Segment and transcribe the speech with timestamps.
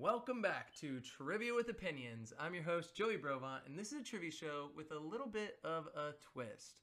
[0.00, 2.32] Welcome back to Trivia with Opinions.
[2.38, 5.58] I'm your host, Joey Brovant, and this is a trivia show with a little bit
[5.62, 6.80] of a twist.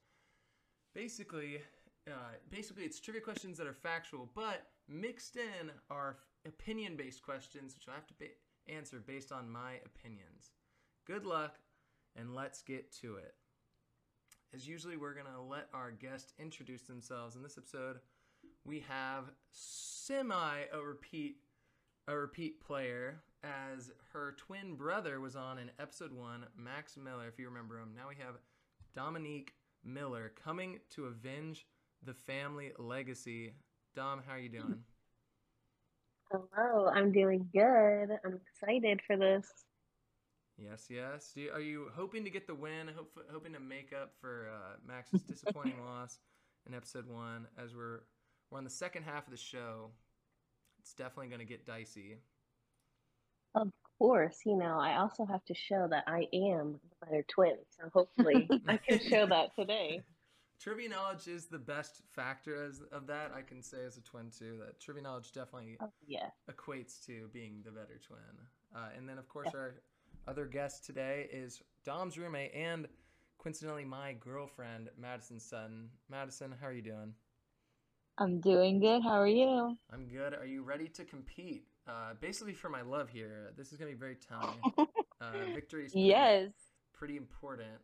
[0.95, 1.59] Basically,
[2.07, 7.89] uh, basically, it's trivia questions that are factual, but mixed in are opinion-based questions, which
[7.89, 10.51] I have to ba- answer based on my opinions.
[11.05, 11.59] Good luck,
[12.15, 13.35] and let's get to it.
[14.53, 17.35] As usually, we're gonna let our guest introduce themselves.
[17.35, 17.99] In this episode,
[18.63, 21.41] we have semi a repeat
[22.11, 27.39] a repeat player as her twin brother was on in episode one, Max Miller, if
[27.39, 27.93] you remember him.
[27.95, 28.35] Now we have
[28.93, 29.53] Dominique
[29.85, 31.65] Miller coming to avenge
[32.03, 33.53] the family legacy.
[33.95, 34.79] Dom, how are you doing?
[36.29, 38.09] Hello, I'm doing good.
[38.25, 39.47] I'm excited for this.
[40.57, 41.31] Yes, yes.
[41.33, 42.89] Do you, are you hoping to get the win?
[42.93, 46.19] Hope, hoping to make up for uh, Max's disappointing loss
[46.67, 47.47] in episode one?
[47.57, 48.01] As we're
[48.49, 49.91] we're on the second half of the show,
[50.81, 52.17] it's definitely going to get dicey.
[53.53, 57.55] Of course, you know, I also have to show that I am the better twin.
[57.69, 60.01] So hopefully I can show that today.
[60.59, 63.31] Trivia knowledge is the best factor as of that.
[63.35, 66.29] I can say as a twin too that trivia knowledge definitely Oh, yeah.
[66.49, 68.19] equates to being the better twin.
[68.75, 69.75] Uh, and then of course our
[70.27, 72.87] other guest today is Dom's roommate and
[73.37, 75.89] coincidentally my girlfriend, Madison Sutton.
[76.09, 77.13] Madison, how are you doing?
[78.17, 79.03] I'm doing good.
[79.03, 79.77] How are you?
[79.91, 80.33] I'm good.
[80.33, 81.65] Are you ready to compete?
[81.87, 83.51] Uh, basically for my love here.
[83.57, 84.61] This is gonna be very telling.
[85.21, 86.49] Uh, victory is pretty, Yes.
[86.93, 87.77] pretty important.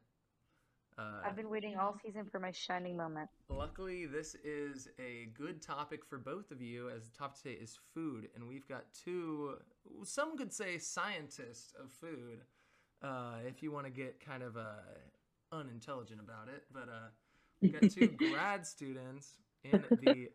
[0.98, 3.30] Uh, I've been waiting all season for my shining moment.
[3.48, 7.78] Luckily, this is a good topic for both of you, as the topic today is
[7.94, 9.60] food, and we've got two,
[10.04, 12.42] some could say scientists of food,
[13.04, 14.72] uh, if you want to get kind of uh,
[15.52, 16.64] unintelligent about it.
[16.74, 17.10] But uh,
[17.62, 19.34] we've got two grad students
[19.72, 20.30] in the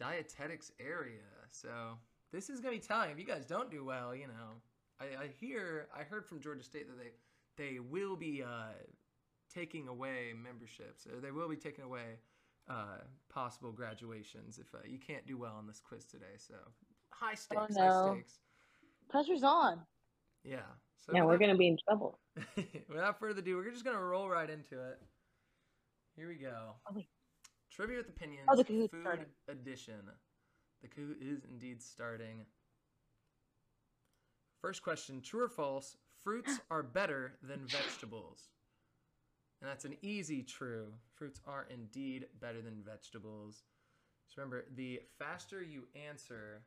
[0.00, 1.98] dietetics area, so
[2.32, 3.10] this is gonna be telling.
[3.10, 4.60] If you guys don't do well, you know,
[5.00, 7.10] I, I hear, I heard from Georgia State that they
[7.56, 8.72] they will be uh,
[9.52, 12.18] taking away memberships, or they will be taking away
[12.68, 12.98] uh,
[13.32, 16.36] possible graduations if uh, you can't do well on this quiz today.
[16.36, 16.54] So
[17.10, 18.12] high stakes, high no.
[18.14, 18.38] stakes.
[19.08, 19.80] Pressure's on.
[20.44, 20.58] Yeah.
[21.06, 22.18] So Yeah, we're gonna be in trouble.
[22.88, 25.00] without further ado, we're just gonna roll right into it.
[26.16, 26.74] Here we go.
[26.88, 27.08] Oh, wait.
[27.74, 28.48] Trivia with opinions.
[28.48, 29.26] Oh, the Kahoot's food starting.
[29.48, 29.94] edition.
[30.82, 32.46] The Kahoot is indeed starting.
[34.60, 35.96] First question: True or false?
[36.22, 38.48] Fruits are better than vegetables.
[39.60, 40.86] And that's an easy true.
[41.14, 43.64] Fruits are indeed better than vegetables.
[44.26, 46.62] Just remember, the faster you answer,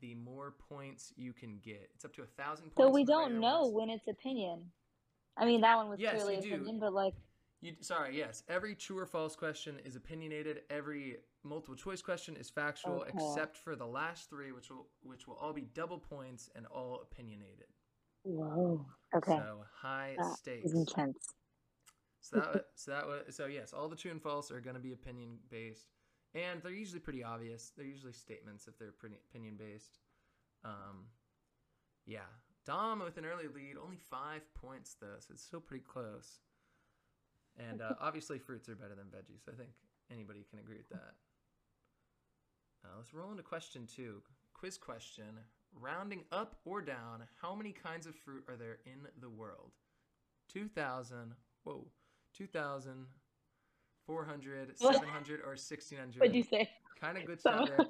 [0.00, 1.90] the more points you can get.
[1.94, 2.76] It's up to a thousand points.
[2.78, 3.74] So we don't know ones.
[3.74, 4.64] when it's opinion.
[5.36, 6.54] I mean, that one was Yes, clearly do.
[6.54, 7.14] opinion, but like,
[7.60, 8.44] You, sorry, yes.
[8.48, 10.62] Every true or false question is opinionated.
[10.70, 13.10] Every multiple choice question is factual, Okay.
[13.14, 17.00] except for the last three, which will which will all be double points and all
[17.02, 17.66] opinionated.
[18.22, 18.86] Whoa.
[19.16, 20.72] okay, So high that stakes.
[20.72, 21.34] intense.
[22.20, 24.82] So that so that was so yes, all the true and false are going to
[24.82, 25.88] be opinion based,
[26.34, 27.72] and they're usually pretty obvious.
[27.76, 29.98] They're usually statements if they're pretty opinion based.
[30.64, 31.06] Um,
[32.06, 32.26] yeah,
[32.66, 36.38] Dom with an early lead, only five points though, so it's still pretty close.
[37.58, 39.48] And uh, obviously, fruits are better than veggies.
[39.48, 39.70] I think
[40.12, 41.14] anybody can agree with that.
[42.84, 44.22] Uh, let's roll into question two.
[44.54, 45.40] Quiz question:
[45.74, 49.72] Rounding up or down, how many kinds of fruit are there in the world?
[50.48, 51.34] Two thousand.
[51.64, 51.86] Whoa.
[52.36, 53.06] 2,000.
[54.06, 56.18] 400, 700, or 1600.
[56.18, 56.70] What'd you say?
[56.98, 57.86] Kind of good out there.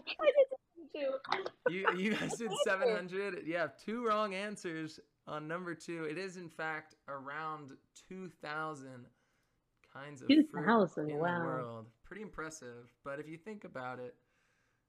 [1.70, 3.46] You, you guys did 700.
[3.46, 4.98] You have two wrong answers
[5.28, 6.08] on number two.
[6.10, 7.70] It is, in fact, around
[8.08, 9.06] 2,000
[10.04, 11.38] kinds of fruit 2,000, in wow.
[11.40, 11.86] the world.
[12.04, 12.92] Pretty impressive.
[13.04, 14.14] But if you think about it,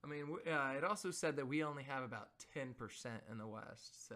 [0.04, 2.76] I mean, uh, it also said that we only have about 10%
[3.32, 4.08] in the West.
[4.08, 4.16] So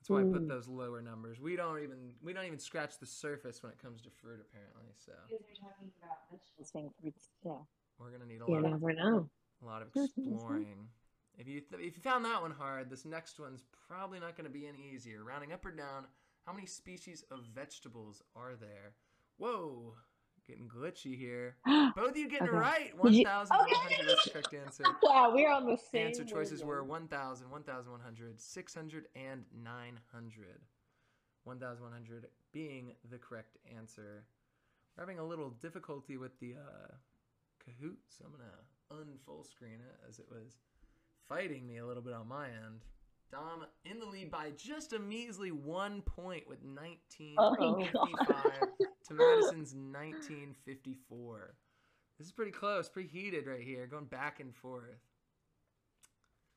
[0.00, 0.48] that's why I put Hmm.
[0.48, 1.40] those lower numbers.
[1.40, 4.92] We don't even we don't even scratch the surface when it comes to fruit, apparently.
[4.96, 5.12] So
[6.58, 7.28] It's being fruits.
[7.44, 7.58] Yeah.
[7.98, 9.30] we're gonna need a You lot of never know.
[9.62, 10.88] a lot of exploring.
[11.38, 14.44] If you th- if you found that one hard, this next one's probably not going
[14.44, 15.24] to be any easier.
[15.24, 16.06] Rounding up or down,
[16.46, 18.94] how many species of vegetables are there?
[19.42, 19.94] Whoa,
[20.46, 21.56] getting glitchy here.
[21.96, 22.92] Both of you getting it right.
[23.02, 24.84] Did you- 1,100 is the correct answer.
[25.02, 26.06] wow, we're on the same.
[26.06, 27.10] Answer choices were wavelength.
[27.10, 30.60] 1,000, 1,100, 600, and 900.
[31.42, 34.22] 1,100 being the correct answer.
[34.96, 36.92] We're having a little difficulty with the uh,
[37.66, 40.58] Kahoot, so I'm going to unfull screen it as it was
[41.28, 42.84] fighting me a little bit on my end.
[43.32, 46.58] Dom in the lead by just a measly one point with
[47.38, 48.52] Oh, 1955
[49.08, 51.54] to Madison's 1954.
[52.18, 55.00] This is pretty close, pretty heated right here, going back and forth.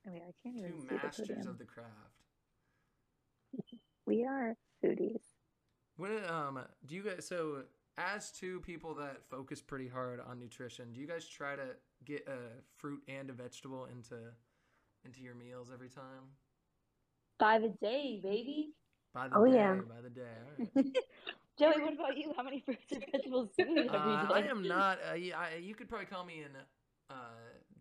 [0.06, 1.48] I mean, I can't even Two the masters podium.
[1.48, 1.90] of the craft.
[4.08, 5.22] We are foodies.
[5.98, 7.64] What um do you guys so
[7.98, 11.70] as two people that focus pretty hard on nutrition, do you guys try to
[12.04, 12.38] get a
[12.78, 14.16] fruit and a vegetable into
[15.06, 16.36] into your meals every time?
[17.40, 18.74] Five the day, baby.
[19.14, 19.76] By the Oh, day, yeah.
[19.88, 20.22] by the day.
[20.22, 20.86] All right.
[21.60, 22.34] Joey, what about you?
[22.36, 24.34] How many fruits and vegetables do you eat every Uh, day?
[24.34, 25.00] I am not.
[25.00, 26.52] Uh, I, you could probably call me an
[27.10, 27.14] uh,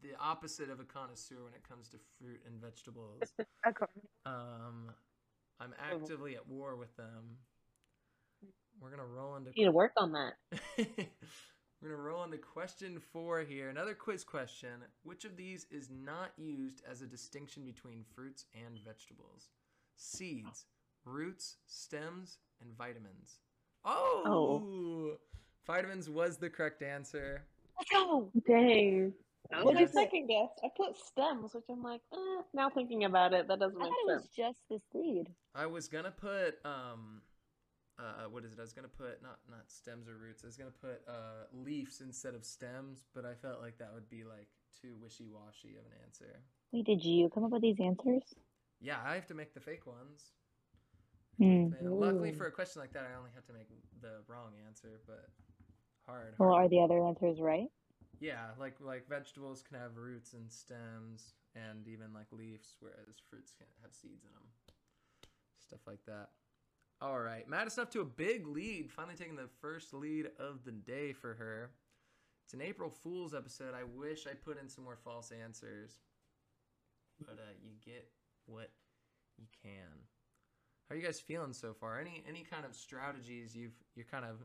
[0.02, 3.22] the opposite of a connoisseur when it comes to fruit and vegetables.
[4.26, 4.90] Um,
[5.60, 7.38] I'm actively at war with them.
[8.80, 10.34] We're gonna roll into Need to work on that.
[11.84, 13.69] We're gonna roll into question four here.
[13.69, 14.70] Another quiz question.
[15.02, 19.50] Which of these is not used as a distinction between fruits and vegetables?
[19.94, 20.64] Seeds,
[21.04, 23.40] roots, stems, and vitamins.
[23.84, 25.19] Oh,
[25.66, 27.42] vitamins was the correct answer.
[27.76, 28.31] Let's.
[28.48, 29.12] Dang.
[29.50, 30.48] That was my second guess.
[30.64, 33.90] I put stems, which I'm like, eh, now thinking about it, that doesn't I make
[33.90, 35.26] thought it was just the seed.
[35.54, 37.20] I was gonna put um,
[37.99, 38.58] uh, what is it?
[38.58, 40.43] I was gonna put not not stems or roots.
[40.43, 44.08] I was gonna put uh leaves instead of stems, but I felt like that would
[44.08, 44.49] be like
[44.81, 46.41] too wishy washy of an answer.
[46.73, 48.23] Wait, did you come up with these answers?
[48.81, 50.32] Yeah, I have to make the fake ones.
[51.38, 53.69] Man, luckily for a question like that, I only have to make
[54.00, 55.29] the wrong answer, but
[56.06, 56.35] hard.
[56.38, 57.69] Well, are the other answers right?
[58.20, 63.52] Yeah, like like vegetables can have roots and stems, and even like leaves, whereas fruits
[63.52, 64.49] can have seeds in them.
[65.58, 66.29] Stuff like that.
[67.04, 70.72] All right, Madison up to a big lead, finally taking the first lead of the
[70.72, 71.68] day for her.
[72.46, 73.74] It's an April Fool's episode.
[73.74, 76.00] I wish I put in some more false answers,
[77.20, 78.08] but uh, you get
[78.46, 78.70] what
[79.36, 80.00] you can.
[80.88, 82.00] How are you guys feeling so far?
[82.00, 84.38] Any any kind of strategies you've you're kind of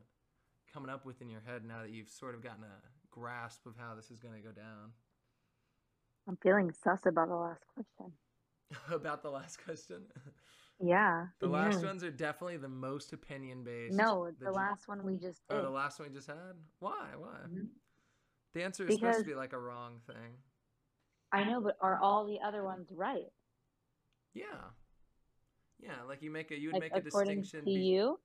[0.73, 3.75] coming up with in your head now that you've sort of gotten a grasp of
[3.77, 4.91] how this is going to go down?
[6.27, 8.12] I'm feeling sus about the last question.
[8.91, 10.03] About the last question,
[10.79, 11.27] Yeah.
[11.39, 11.87] the last Yeah.
[11.89, 13.97] ones are definitely the most opinion based.
[13.97, 15.57] No, the last one we just did.
[15.57, 16.55] Oh, the last one we just had.
[16.79, 17.15] Why?
[17.17, 17.39] Why?
[17.47, 17.69] Mhm.
[18.53, 20.41] The answer is supposed to be like a wrong thing.
[21.31, 23.31] I know, but are all the other ones right?
[24.33, 24.71] Yeah.
[25.79, 27.59] Yeah, like you make a you would Like make a distinction.
[27.59, 28.19] to be- you?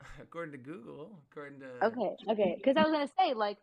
[0.20, 2.54] according to Google, according to Okay, okay.
[2.56, 3.58] Because I was gonna say, like,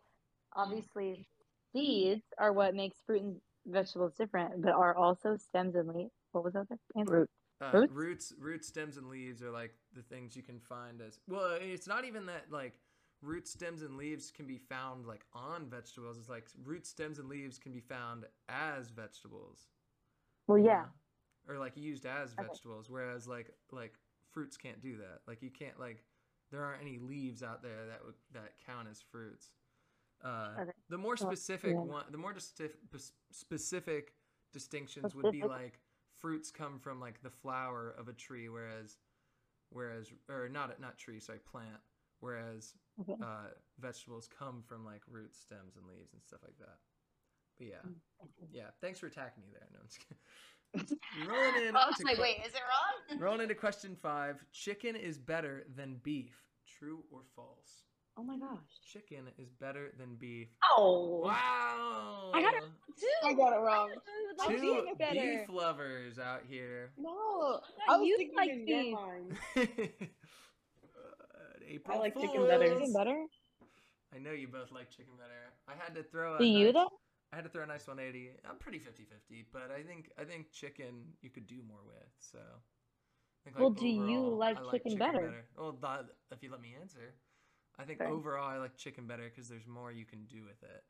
[0.54, 1.28] obviously,
[1.72, 6.12] seeds are what makes fruit and vegetables different, but are also stems and leaves.
[6.32, 7.28] What was the other answer?
[7.72, 7.90] Root.
[7.90, 8.32] Uh, Roots?
[8.38, 11.56] roots, stems, and leaves are like the things you can find as well.
[11.60, 12.78] It's not even that like
[13.22, 16.18] roots, stems, and leaves can be found like on vegetables.
[16.18, 19.68] It's like roots, stems, and leaves can be found as vegetables.
[20.46, 20.82] Well, you yeah.
[20.82, 21.54] know?
[21.54, 22.46] or like used as Okay.
[22.48, 22.88] vegetables.
[22.88, 23.94] Whereas like like
[24.32, 25.20] fruits can't do that.
[25.26, 26.02] Like you can't like
[26.50, 29.50] there aren't any leaves out there that would that count as fruits.
[30.22, 30.72] Uh, Okay.
[30.88, 31.80] The more Well, specific yeah.
[31.80, 32.32] one, the more
[32.90, 34.14] pos- specific
[34.52, 35.80] distinctions would be like
[36.24, 38.96] fruits come from like the flower of a tree, whereas
[39.68, 41.82] whereas or not not tree, sorry, plant.
[42.20, 42.72] Whereas
[43.02, 43.20] Okay.
[43.22, 43.48] uh,
[43.78, 46.78] vegetables come from like roots, stems, and leaves and stuff like that.
[47.58, 47.84] But yeah,
[48.50, 48.70] yeah.
[48.80, 49.68] Thanks for attacking me there.
[49.70, 50.98] No, I'm just kidding.
[51.28, 51.76] Rolling in.
[51.76, 52.62] I was like, wait, is it
[53.10, 53.20] wrong?
[53.20, 54.42] Rolling into question five.
[54.50, 56.40] Chicken is better than beef.
[56.78, 57.84] True or false?
[58.16, 58.58] Oh my gosh.
[58.92, 60.48] Chicken is better than beef.
[60.76, 62.30] Oh, Wow.
[62.32, 62.62] I got it
[63.24, 63.90] I got it wrong.
[63.90, 65.20] I was Two thinking it better.
[65.46, 66.92] beef lovers out here.
[66.96, 67.10] No,
[67.88, 68.96] I I was you thinking like in beef.
[69.56, 69.60] Uh,
[71.68, 72.68] April I like chicken better.
[72.68, 73.24] Chicken better?
[74.14, 75.52] I know you both like chicken better.
[75.68, 76.36] I had to throw.
[76.36, 76.90] A Do you though?
[77.32, 78.30] I had to throw a nice 180.
[78.48, 82.06] I'm pretty 50-50, but I think I think chicken you could do more with.
[82.20, 82.38] So.
[83.46, 85.44] I think, Well, do you overall, like I chicken better?
[85.58, 87.12] Well, that, if you let me answer,
[87.78, 88.06] I think Okay.
[88.06, 90.84] overall I like chicken better because there's more you can do with it.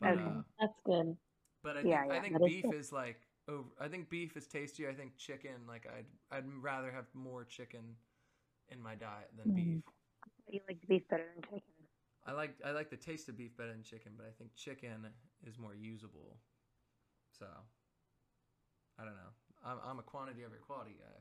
[0.00, 0.16] But, Okay.
[0.16, 1.16] uh, That's good.
[1.62, 2.72] but I Yeah, think I think beef good.
[2.72, 3.68] is like over.
[3.80, 4.88] I think beef is tastier.
[4.90, 7.96] I think chicken like I'd I'd rather have more chicken
[8.70, 9.54] in my diet than Mhm.
[9.54, 9.82] beef.
[10.48, 11.88] You like beef better than chicken.
[12.26, 15.06] I like I like the taste of beef better than chicken, but I think chicken
[15.46, 16.38] is more usable.
[17.38, 17.46] So
[18.98, 19.32] I don't know.
[19.64, 21.20] I'm I'm a quantity over quality guy.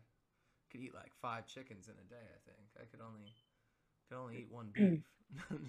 [0.72, 2.22] Could eat like five chickens in a day.
[2.24, 3.34] I think I could only
[4.10, 5.04] could only eat one beef.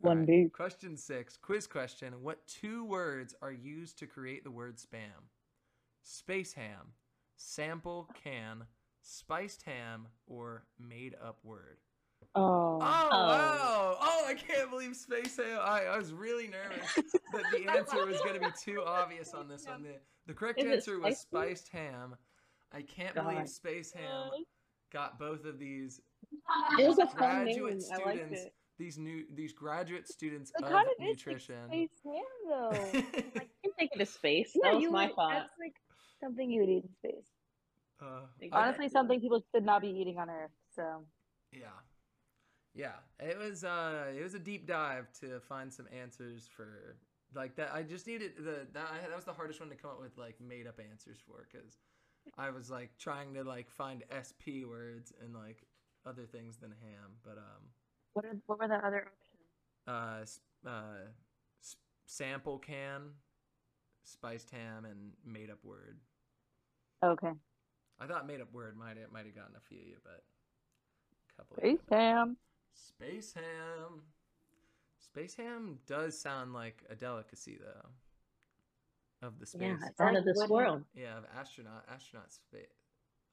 [0.00, 0.52] One Alright, beef.
[0.52, 1.38] Question six.
[1.38, 2.12] Quiz question.
[2.22, 5.24] What two words are used to create the word spam?
[6.02, 6.92] Space ham,
[7.36, 8.64] sample can,
[9.00, 11.78] spiced ham, or made up word?
[12.34, 12.78] Oh.
[12.82, 13.26] Oh, oh.
[13.28, 13.96] wow!
[14.00, 15.58] Oh, I can't believe Space Ham.
[15.62, 16.94] I, I was really nervous
[17.32, 19.82] that the answer was going to be too obvious on this one.
[20.26, 22.16] The, the correct Is answer was spiced ham.
[22.72, 23.30] I can't God.
[23.30, 24.30] believe Space Ham
[24.92, 26.00] got both of these
[26.78, 27.82] It was a fun graduate name.
[27.92, 28.42] I liked students.
[28.42, 28.54] it.
[28.78, 31.56] These new these graduate students It of kind of is nutrition.
[31.68, 32.70] space ham though.
[32.72, 34.52] I can take it to space.
[34.54, 35.32] yeah, that was you my would- thought.
[35.32, 35.74] That's like
[36.22, 37.26] something you would eat in space.
[38.02, 40.50] Uh, Like, I- Honestly, something people should not be eating on Earth.
[40.74, 41.04] So
[41.52, 41.68] Yeah.
[42.74, 42.96] Yeah.
[43.18, 46.96] It was uh it was a deep dive to find some answers for
[47.34, 49.90] like that I just needed the that I, that was the hardest one to come
[49.90, 51.78] up with like made up answers for cuz
[52.36, 55.64] I was like trying to like find SP words and like
[56.06, 57.62] other things than ham, but um
[58.12, 60.38] what are what were the other options?
[60.66, 61.66] uh uh
[62.06, 63.10] sample can
[64.02, 65.98] spiced ham and made up word.
[67.04, 67.32] Okay,
[68.00, 70.22] I thought made up word might have, might have gotten a few, of you, but
[71.28, 72.36] a couple of Space Ham.
[72.74, 74.02] Space ham.
[74.98, 79.26] Space ham does sound like a delicacy though.
[79.26, 79.62] Of the space.
[79.62, 80.84] yeah, it's out of this world.
[80.94, 82.85] Yeah, of astronaut astronaut space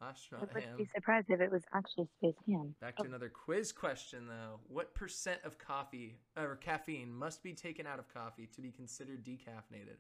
[0.05, 0.77] I astronaut wouldn't ham.
[0.77, 2.75] be surprised if it was actually Space Ham.
[2.81, 4.60] Back to another quiz question though.
[4.67, 9.24] What percent of coffee or caffeine must be taken out of coffee to be considered
[9.25, 9.98] decaffeinated?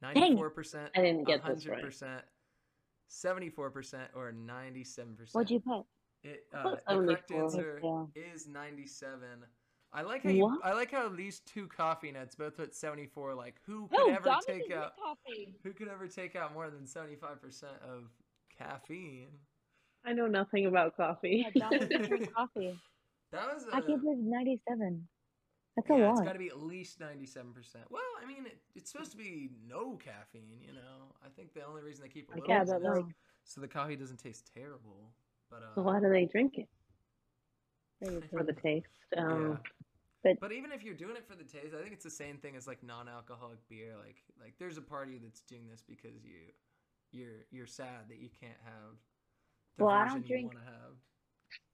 [0.00, 1.82] Ninety-four percent, I didn't get this hundred right.
[1.84, 2.22] percent,
[3.08, 5.34] seventy-four percent, or ninety-seven percent.
[5.34, 5.84] What'd you put?
[6.24, 8.04] It, I uh, the correct answer Yeah.
[8.34, 9.20] is 97.
[9.92, 10.64] I like how you, What?
[10.64, 13.34] I like how these two coffee nuts both put 74.
[13.34, 15.54] Like who could No, ever Dom take out coffee.
[15.62, 18.10] who could ever take out more than 75 percent of
[18.58, 19.28] caffeine?
[20.04, 21.44] I know nothing about coffee.
[21.44, 22.76] Yeah, Dom doesn't drink coffee.
[23.32, 25.06] That was a, I can't believe ninety-seven.
[25.76, 26.26] That's a yeah, it's lot.
[26.26, 27.84] got to be at least 97 percent.
[27.90, 30.60] Well, I mean, it, it's supposed to be no caffeine.
[30.66, 33.04] You know, I think the only reason they keep a I little Yeah, is like,
[33.44, 35.12] so the coffee doesn't taste terrible.
[35.50, 36.68] But uh, So why do they drink it?
[38.00, 38.86] maybe For the taste.
[39.16, 39.56] Um, yeah.
[40.24, 42.38] but- but even if you're doing it for the taste, I think it's the same
[42.38, 43.94] thing as like non-alcoholic beer.
[44.04, 46.52] Like like there's a party that's doing this because you
[47.12, 48.96] you're you're sad that you can't have
[49.76, 50.94] the Well, I don't you drink- want to have.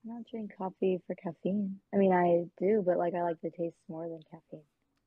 [0.04, 1.80] I don't drink coffee for caffeine.
[1.92, 4.66] I mean, I do, but like I like the taste more than caffeine.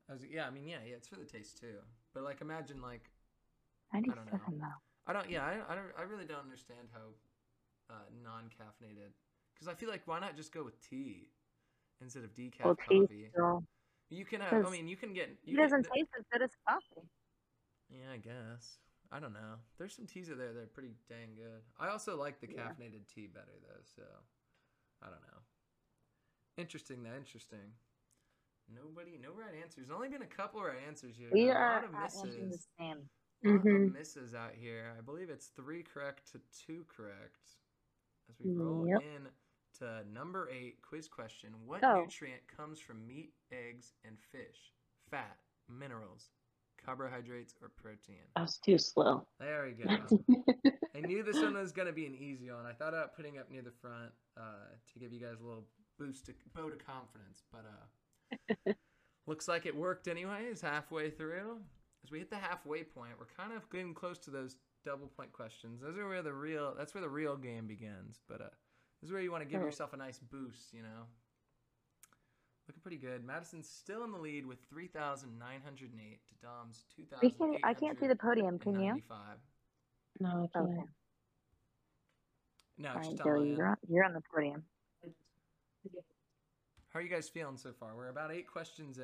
[0.09, 1.77] I was, yeah, I mean, yeah, yeah, it's for the taste too.
[2.13, 3.09] But like, imagine like
[3.93, 4.39] I don't know.
[4.49, 4.65] Though.
[5.05, 9.11] I don't, yeah, I, I don't, I really don't understand how uh, non-caffeinated.
[9.53, 11.29] Because I feel like why not just go with tea
[12.01, 13.29] instead of decaf Well, tea coffee?
[13.33, 13.63] still.
[14.09, 14.65] You can have.
[14.65, 15.29] I mean, you can get.
[15.29, 17.07] It You can, doesn't th- taste as good as coffee.
[17.89, 18.77] Yeah, I guess.
[19.11, 19.55] I don't know.
[19.77, 21.61] There's some teas out there that are pretty dang good.
[21.79, 22.47] I also like the Yeah.
[22.47, 24.03] caffeinated tea better though, so
[25.01, 25.39] I don't know.
[26.57, 27.73] Interesting though, interesting.
[28.69, 29.75] Nobody, no right answers.
[29.87, 31.31] There's only been a couple right answers here.
[31.31, 32.67] We a are lot of at answering the misses.
[32.79, 33.09] same.
[33.45, 33.93] A lot of Mhm.
[33.93, 34.93] misses out here.
[34.97, 37.57] I believe it's three correct to two correct.
[38.29, 39.01] As we roll Yep.
[39.01, 39.29] in
[39.79, 41.93] to number eight quiz question: What Go.
[41.93, 44.73] nutrient comes from meat, eggs, and fish?
[45.09, 46.31] Fat, minerals,
[46.87, 48.15] carbohydrates, or protein?
[48.37, 49.27] I was too slow.
[49.39, 50.71] There we go.
[50.95, 52.65] I knew this one was gonna be an easy one.
[52.65, 55.65] I thought about putting up near the front uh, to give you guys a little
[55.99, 57.65] boost, to, vote of confidence, but
[58.69, 58.73] uh,
[59.27, 60.61] looks like it worked anyways.
[60.61, 61.57] Halfway through,
[62.05, 65.33] as we hit the halfway point, we're kind of getting close to those double point
[65.33, 65.81] questions.
[65.81, 68.21] Those are where the real that's where the real game begins.
[68.29, 68.49] But uh,
[69.01, 69.65] this is where you want to give Oh.
[69.65, 70.73] yourself a nice boost.
[70.73, 71.03] You know,
[72.67, 73.23] looking pretty good.
[73.25, 77.03] Madison's still in the lead with three thousand nine hundred and eight to Dom's two
[77.21, 77.53] We thousand.
[77.53, 77.59] can.
[77.63, 78.59] I can't see the podium.
[78.59, 79.01] Can you?
[80.19, 80.67] no, I can't.
[80.69, 80.81] Okay.
[82.79, 84.63] No, All it's right, just on my Joey, you're on, you're on the podium.
[86.89, 87.95] How are you guys feeling so far?
[87.95, 89.03] We're about eight questions in.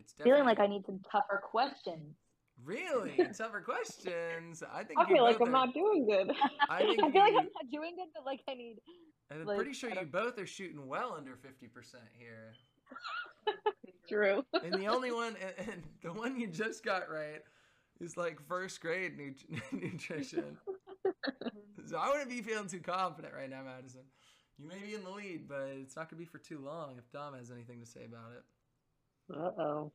[0.00, 2.16] It's definitely Feeling like I need some tougher questions.
[2.64, 4.62] really tougher questions.
[4.72, 6.30] I think I feel like I'm are- not doing good.
[6.68, 8.76] I I feel like I'm not doing good, but like I need.
[9.30, 12.52] I'm like, pretty sure you both are shooting well under fifty percent here.
[14.08, 14.44] True.
[14.62, 17.42] And the only one, and, and the one you just got right,
[18.00, 20.58] is like first grade nut- nutrition.
[21.86, 24.02] so I wouldn't be feeling too confident right now, Madison.
[24.58, 27.10] You may be in the lead, but it's not gonna be for too long if
[27.10, 28.44] Dom has anything to say about it.
[29.34, 29.92] Uh oh.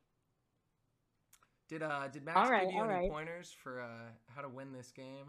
[1.69, 3.09] Did uh did Max right, give you any right.
[3.11, 5.27] pointers for uh how to win this game?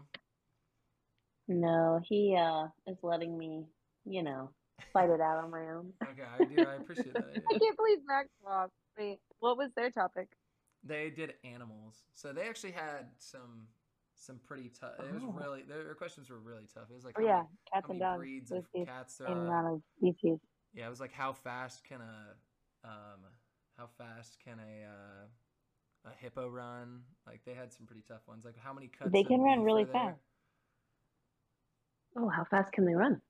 [1.47, 3.65] No, he uh is letting me,
[4.05, 4.49] you know,
[4.93, 5.93] fight it out on my own.
[6.11, 6.61] Okay, I do.
[6.61, 7.43] I appreciate that.
[7.49, 8.73] I can't believe Max lost.
[8.97, 10.27] Wait, what was their topic?
[10.83, 13.67] They did animals, so they actually had some
[14.15, 14.93] some pretty tough.
[14.99, 15.31] It was Oh.
[15.39, 16.89] really their questions were really tough.
[16.91, 18.19] It was like Oh how yeah, many, cats how and many dogs.
[18.19, 19.45] breeds was of the cats there are.
[19.47, 20.39] amount of species.
[20.73, 23.21] Yeah, it was like how fast can a um
[23.77, 27.01] how fast can a uh, a hippo run?
[27.27, 28.43] Like they had some pretty tough ones.
[28.43, 29.11] Like how many cuts?
[29.11, 30.19] They can run really fast.
[32.17, 33.21] Oh, how fast can they run?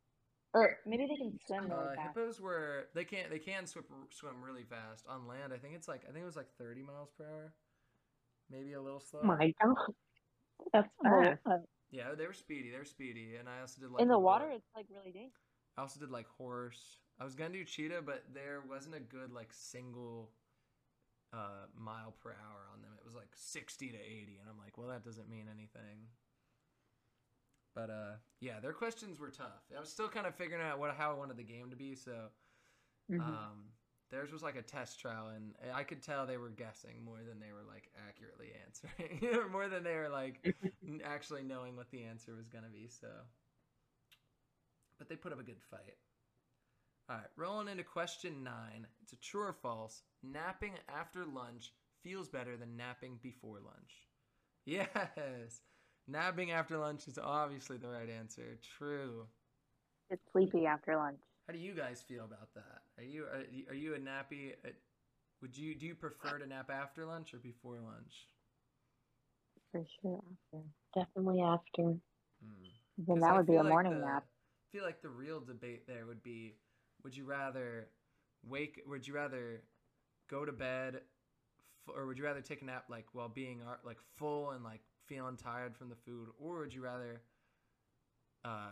[0.54, 2.10] Or maybe they can swim really Uh, fast.
[2.16, 5.54] hippos were they can't they can swim swim really fast on land.
[5.54, 7.54] I think it's like I think it was like thirty miles per hour,
[8.50, 9.24] maybe a little slower.
[9.24, 9.76] Oh my god.
[10.74, 11.42] That's Well, fast.
[11.46, 11.58] uh,
[11.92, 12.70] Yeah, they were speedy.
[12.72, 15.34] They were speedy, and I also did like in the water, it's like really dangerous.
[15.78, 16.98] I also did like horse.
[17.20, 20.32] I was gonna do cheetah, but there wasn't a good like single
[21.34, 22.92] uh, mile per hour on them.
[23.00, 26.08] It was like sixty to eighty, and I'm like, well, that doesn't mean anything.
[27.76, 29.64] But uh, yeah, their questions were tough.
[29.76, 31.96] I was still kind of figuring out what how I wanted the game to be.
[31.96, 32.30] So
[33.10, 33.20] Mhm.
[33.20, 33.70] um,
[34.10, 37.40] theirs was like a test trial, and I could tell they were guessing more than
[37.40, 40.42] they were like accurately answering, or more than they were like
[41.04, 42.88] actually knowing what the answer was gonna be.
[42.90, 43.08] So,
[44.98, 45.98] but they put up a good fight.
[47.10, 48.88] All right, rolling into question nine.
[49.04, 50.04] It's a true or false.
[50.24, 54.08] Napping after lunch feels better than napping before lunch.
[54.66, 55.62] Yes,
[56.08, 58.58] napping after lunch is obviously the right answer.
[58.62, 59.28] True.
[60.10, 61.22] It's sleepy after lunch.
[61.48, 62.84] How do you guys feel about that?
[62.98, 64.54] Are you are, you- are you a nappy?
[64.66, 64.70] uh,
[65.42, 68.28] Would you do you prefer to nap after lunch or before lunch?
[69.72, 70.64] For sure after.
[70.94, 72.00] Definitely after.
[72.44, 72.66] Hmm.
[72.98, 74.26] Then that I would be a like morning the- nap.
[74.30, 76.56] I feel like the real debate there would be:
[77.04, 77.90] Would you rather
[78.44, 78.82] wake?
[78.86, 79.64] Would you rather
[80.30, 81.02] go to bed,
[81.88, 84.82] or would you rather take a nap like while being ar- like full and like
[85.12, 87.22] feeling tired from the food, or would you rather
[88.46, 88.72] uh,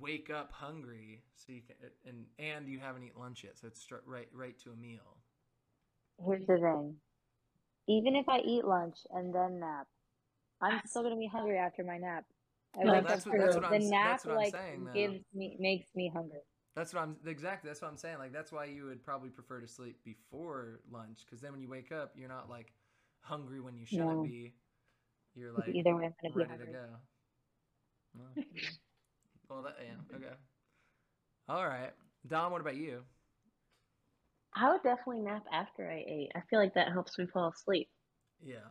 [0.00, 1.76] wake up hungry so you can
[2.08, 5.18] and and you haven't eaten lunch yet, so it's right right to a meal?
[6.26, 6.94] Here's the thing.
[7.86, 9.86] Even if I eat lunch and then nap,
[10.62, 12.24] I'm still gonna be hungry after my nap.
[12.80, 14.52] I No, wake that's up what- that's what the I'm- nap that's what I'm like
[14.54, 16.40] saying, gives me makes me hungry.
[16.74, 17.68] That's what I'm exactly.
[17.68, 18.18] That's what I'm saying.
[18.18, 21.68] Like that's why you would probably prefer to sleep before lunch, because then when you
[21.68, 22.72] wake up, you're not like
[23.20, 24.22] hungry when you shouldn't No.
[24.22, 24.54] be.
[25.34, 26.84] You're like Either way, I'm gonna be ready to go.
[28.14, 28.28] Well,
[29.48, 30.34] well, that yeah, okay.
[31.48, 31.92] All right,
[32.26, 32.52] Dom.
[32.52, 33.02] What about you?
[34.54, 36.32] I would definitely nap after I ate.
[36.34, 37.88] I feel like that helps me fall asleep.
[38.42, 38.70] Yeah,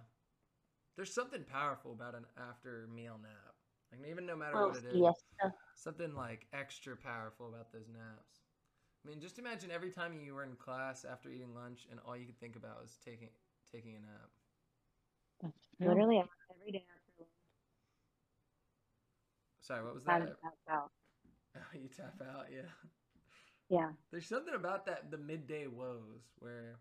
[0.95, 3.55] there's something powerful about an after meal nap.
[3.91, 5.53] Like even no matter Oh, what it is, yes.
[5.75, 8.41] something like extra powerful about those naps.
[9.05, 12.15] I mean, just imagine every time you were in class after eating lunch, and all
[12.17, 13.29] you could think about was taking
[13.71, 14.29] taking a nap.
[15.79, 17.25] Literally every day after
[19.61, 20.19] Sorry, what was that?
[20.19, 20.91] to pass out.
[21.73, 22.69] you tap out, yeah.
[23.69, 23.89] Yeah.
[24.11, 26.75] There's something about that the midday woes where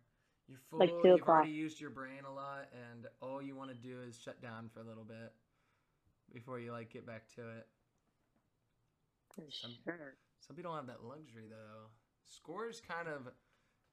[0.49, 1.37] you're full, Like two you've o'clock.
[1.37, 4.69] already used your brain a lot, and all you want to do is shut down
[4.75, 5.33] for a little bit
[6.33, 7.69] before you like get back to it.
[9.35, 10.17] For Some- sure.
[10.41, 11.87] Some people don't have that luxury though.
[12.25, 13.29] Scores kind of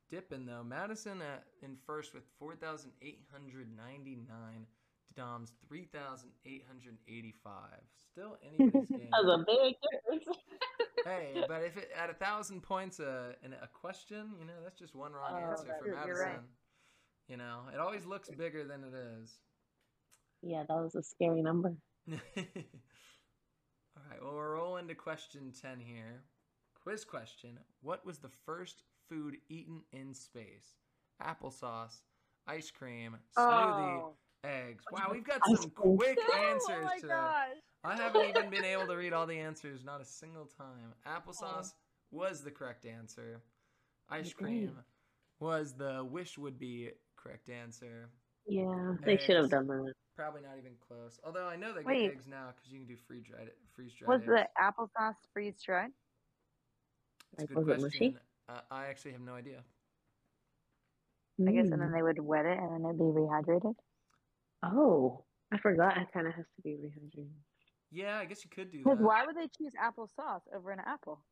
[0.10, 0.64] dipping though.
[0.64, 4.66] Madison at in first with four thousand eight hundred ninety nine.
[5.16, 7.80] Dom's three thousand eight hundred eighty five.
[8.12, 9.10] Still anybody's game.
[9.12, 10.38] That was a big difference.
[11.06, 14.78] hey, but if it at a thousand points a in a question, you know that's
[14.80, 16.26] just one wrong Oh, answer for Madison.
[16.26, 16.40] right.
[17.28, 19.38] You know, it always looks bigger than it is.
[20.42, 21.74] yeah, that was a scary number.
[22.12, 22.16] All
[24.10, 26.24] right, well, we're rolling to question 10 here.
[26.82, 30.76] Quiz question What was the first food eaten in space?
[31.22, 32.02] Applesauce,
[32.48, 34.14] ice cream, smoothie, Oh.
[34.44, 34.84] eggs.
[34.92, 35.98] Wow, we've got some cream.
[35.98, 37.08] quick oh answers my today.
[37.08, 37.58] gosh.
[37.84, 40.94] I haven't even been able to read all the answers, not a single time.
[41.06, 41.10] Oh.
[41.10, 41.74] Applesauce
[42.12, 43.42] was the correct answer.
[44.10, 44.72] Ice cream
[45.40, 48.10] was the wish would be correct answer.
[48.48, 49.94] Yeah, they should have done that.
[50.16, 51.20] Probably not even close.
[51.24, 52.08] Although I know they Wait.
[52.08, 54.08] get eggs now because you can do free dried freeze dried.
[54.10, 54.30] Was eggs.
[54.30, 55.92] the applesauce freeze dried?
[57.38, 58.18] It's a Like, good was it mushy?
[58.50, 58.66] Question.
[58.70, 59.64] Uh, I actually have no idea.
[61.48, 63.76] I guess, and then they would wet it, and then it'd be rehydrated.
[64.64, 65.98] Oh, I forgot.
[65.98, 67.30] It kind of has to be rehydrated.
[67.92, 69.04] Yeah, I guess you could do Because that.
[69.06, 71.24] why would they choose applesauce over an apple?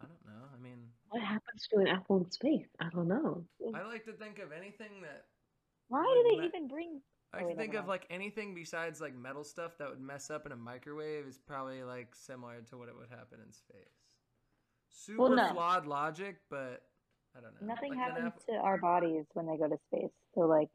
[0.00, 0.44] I don't know.
[0.54, 2.68] I mean, What happens to an apple in space?
[2.80, 3.44] I don't know.
[3.74, 5.24] I like to think of anything that
[5.88, 7.00] Why do they me- even bring?
[7.32, 8.00] I Oh, can wait, think never of mind.
[8.02, 11.82] like anything besides like metal stuff that would mess up in a microwave is probably
[11.82, 13.97] like similar to what it would happen in space.
[14.90, 15.52] Super Well, no.
[15.52, 16.82] flawed logic, but
[17.36, 17.66] I don't know.
[17.74, 20.70] Nothing Like happens apple- to our bodies when they go to space, so like,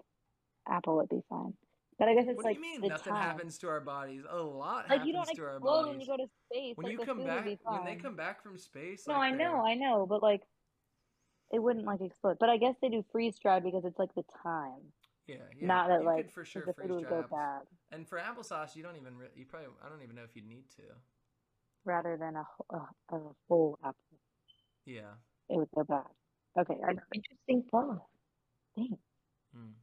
[0.68, 1.54] apple would be fine.
[2.00, 3.22] But I guess it's What like do you mean nothing time.
[3.22, 4.24] happens to our bodies?
[4.28, 6.76] A lot Like you don't happens to our explode when you go to space.
[6.78, 9.66] when like you come back, when they come back from space, No, like I know,
[9.66, 10.42] I know, but like,
[11.52, 12.38] it wouldn't like explode.
[12.40, 14.82] But I guess they do freeze dried because it's like the time,
[15.28, 15.68] Yeah, yeah.
[15.68, 18.76] not that you like could for sure freeze would dry go bad And for applesauce,
[18.76, 20.84] you don't even re- you probably I don't even know if you'd need to.
[21.86, 22.76] Rather than a, wh-
[23.12, 23.96] a, a whole apple.
[24.86, 25.14] Yeah.
[25.50, 26.04] It would go bad.
[26.60, 26.92] Okay, I.
[27.14, 28.04] Interesting thought.
[28.76, 28.98] Dang.
[29.56, 29.74] Mm.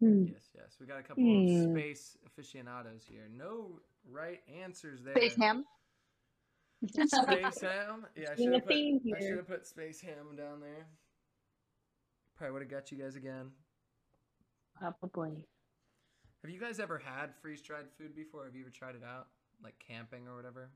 [0.00, 0.24] Hmm.
[0.26, 0.76] Yes, yes.
[0.80, 1.64] We got a couple Hmm.
[1.64, 3.28] of space aficionados here.
[3.32, 5.14] No right answers there.
[5.14, 5.64] Space ham.
[6.88, 7.12] Space
[7.60, 8.06] ham.
[8.16, 10.60] Yeah, I Being should a have put, theme I should have put space ham down
[10.60, 10.86] there.
[12.36, 13.50] Probably would have got you guys again.
[14.78, 15.46] Probably.
[16.42, 18.44] Have you guys ever had freeze dried food before?
[18.46, 19.28] Have you ever tried it out,
[19.62, 20.70] like camping or whatever?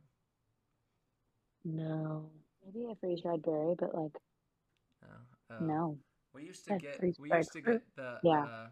[1.64, 2.30] No.
[2.64, 4.12] Maybe a freeze dried berry, but like
[5.02, 5.08] No.
[5.50, 5.64] Oh.
[5.64, 5.98] no.
[6.34, 8.42] We used to Had get we used to get the Yeah.
[8.44, 8.68] uh,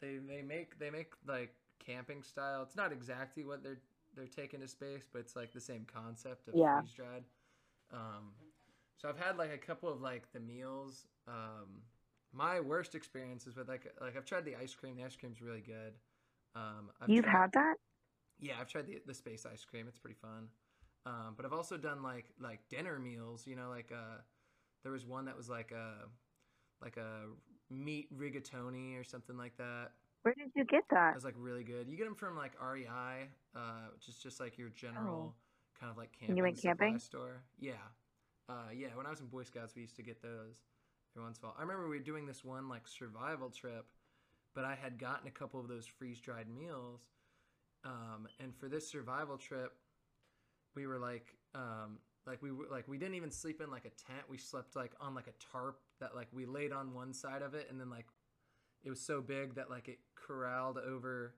[0.00, 2.62] they they make they make like camping style.
[2.62, 3.80] It's not exactly what they're
[4.14, 6.80] they're taking to space, but it's like the same concept of Yeah.
[6.80, 7.24] freeze dried.
[7.90, 8.32] Um,
[8.96, 11.06] so I've had like a couple of like the meals.
[11.26, 11.82] Um,
[12.32, 14.96] my worst experience is with like like I've tried the ice cream.
[14.96, 15.94] The ice cream's really good.
[16.54, 17.76] Um, I've You've tried- had that?
[18.40, 19.86] Yeah, I've tried the the space ice cream.
[19.88, 20.48] It's pretty fun.
[21.06, 23.46] Um, but I've also done like like dinner meals.
[23.46, 24.20] You know, like uh,
[24.82, 26.08] there was one that was like a
[26.82, 27.26] like a
[27.70, 29.90] meat rigatoni or something like that.
[30.22, 31.10] Where did you get that?
[31.10, 31.88] It was like really good.
[31.88, 33.60] You get them from like REI, uh,
[33.94, 35.34] which is just like your general
[35.78, 36.26] kind of like Oh.
[36.26, 36.98] you camping went camping?
[36.98, 37.42] store.
[37.58, 37.72] Yeah,
[38.48, 38.88] uh, yeah.
[38.94, 40.56] When I was in Boy Scouts, we used to get those
[41.16, 41.56] every once in a while.
[41.58, 43.86] I remember we were doing this one like survival trip,
[44.54, 47.00] but I had gotten a couple of those freeze dried meals,
[47.84, 49.72] um, and for this survival trip,
[50.74, 54.22] we were like, um, like we like we didn't even sleep in like a tent.
[54.28, 57.54] We slept like on like a tarp that like we laid on one side of
[57.54, 58.06] it, and then like
[58.84, 61.34] it was so big that like it corralled over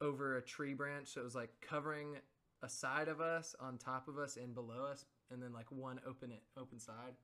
[0.00, 1.08] over a tree branch.
[1.08, 2.16] So it was like covering
[2.62, 6.00] a side of us on top of us and below us and then like one
[6.06, 7.14] open it open side.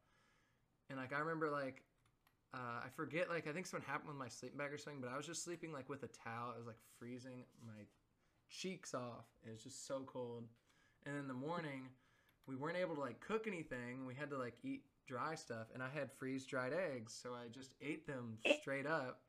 [0.91, 1.83] And like i remember like
[2.53, 5.09] uh, i forget like i think something happened with my sleeping bag or something but
[5.09, 6.53] i was just sleeping like with a towel.
[6.55, 7.85] I was like freezing my
[8.51, 10.49] cheeks off it was just so cold
[11.07, 11.89] and in the morning
[12.47, 15.83] we weren't able to like cook anything we had to like eat dry stuff and
[15.83, 19.23] i had freeze dried eggs so i just ate them straight up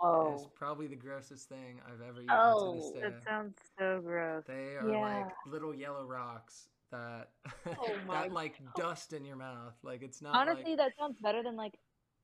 [0.00, 3.00] Oh, it's probably the grossest thing I've ever eaten Oh, to this day.
[3.00, 4.44] That sounds so gross.
[4.46, 4.98] They are Yeah.
[4.98, 7.32] like little yellow rocks that
[7.78, 9.82] Oh that like dust in your mouth.
[9.82, 11.78] Like it's not Honestly, like that sounds better than like,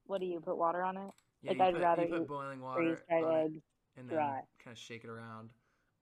[0.04, 1.14] what do you put water on it?
[1.42, 3.62] yeah, like, you I'd put, rather you put boiling water Freeze dried eggs.
[3.96, 4.42] and then dry.
[4.58, 5.50] kind of shake it around.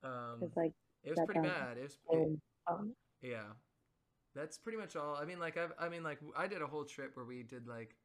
[0.02, 0.72] Um, like,
[1.04, 1.78] it was pretty bad.
[1.78, 1.98] It was
[2.66, 3.44] um, yeah.
[4.34, 5.16] That's pretty much all.
[5.16, 7.66] I mean, like I've, I mean, like I did a whole trip where we did
[7.66, 7.96] like,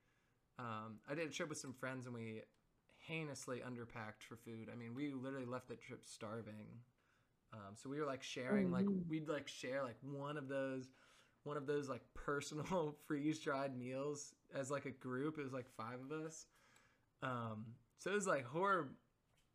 [0.57, 2.41] um, I did a trip with some friends and we
[3.07, 4.69] heinously underpacked for food.
[4.71, 6.81] I mean, we literally left the trip starving.
[7.53, 9.07] Um, so we were like sharing, like Mhm.
[9.07, 10.89] we'd like share like one of those,
[11.43, 15.37] one of those like personal freeze dried meals as like a group.
[15.37, 16.47] It was like five of us.
[17.21, 17.65] Um,
[17.99, 18.89] so it was like horror.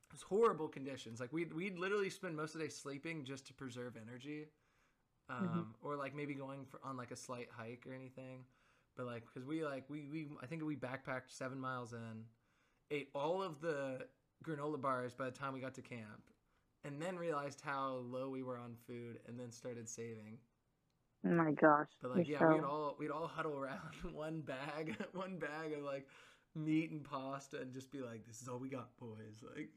[0.09, 1.21] It was horrible conditions.
[1.21, 4.47] Like we'd we'd literally spend most of the day sleeping just to preserve energy,
[5.29, 8.45] um, or like maybe going for, on like a slight hike or anything.
[8.97, 12.25] But like because we like we we I think we backpacked seven miles in,
[12.91, 14.07] ate all of the
[14.45, 16.23] granola bars by the time we got to camp,
[16.85, 20.39] and then realized how low we were on food, and then started saving.
[21.27, 21.89] oh my gosh.
[22.01, 25.85] But like, you're yeah, we'd all we'd all huddle around one bag, one bag of
[25.85, 26.07] like
[26.65, 29.43] meat and pasta, and just be like, "This is all we got, boys.
[29.57, 29.71] Like,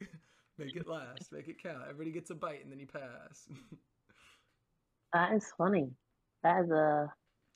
[0.58, 1.82] make it last, make it count.
[1.84, 3.48] Everybody gets a bite, and then you pass."
[5.14, 5.90] that is funny.
[6.44, 7.12] That is a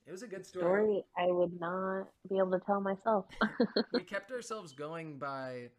[0.08, 0.64] it was a good story.
[0.64, 3.26] story I would not be able to tell myself.
[3.94, 5.70] We kept ourselves going by.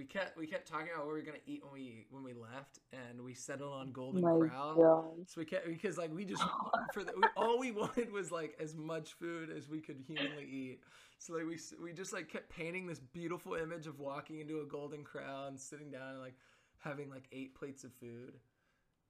[0.00, 2.32] We kept we kept talking about what we were gonna eat when we when we
[2.32, 4.76] left, and we settled on Golden My Corral.
[4.76, 5.26] God.
[5.26, 6.42] So we kept because like we just
[6.94, 10.44] for the, we, all we wanted was like as much food as we could humanly
[10.50, 10.80] eat.
[11.18, 14.64] So like we we just like kept painting this beautiful image of walking into a
[14.64, 16.36] golden corral and sitting down and like
[16.78, 18.32] having like eight plates of food.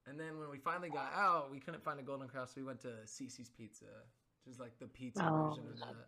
[0.05, 2.63] And then when we finally got out, we couldn't find a golden corral, so we
[2.63, 3.85] went to CiCi's Pizza,
[4.43, 5.47] which is like the pizza Oh.
[5.47, 6.07] version of that.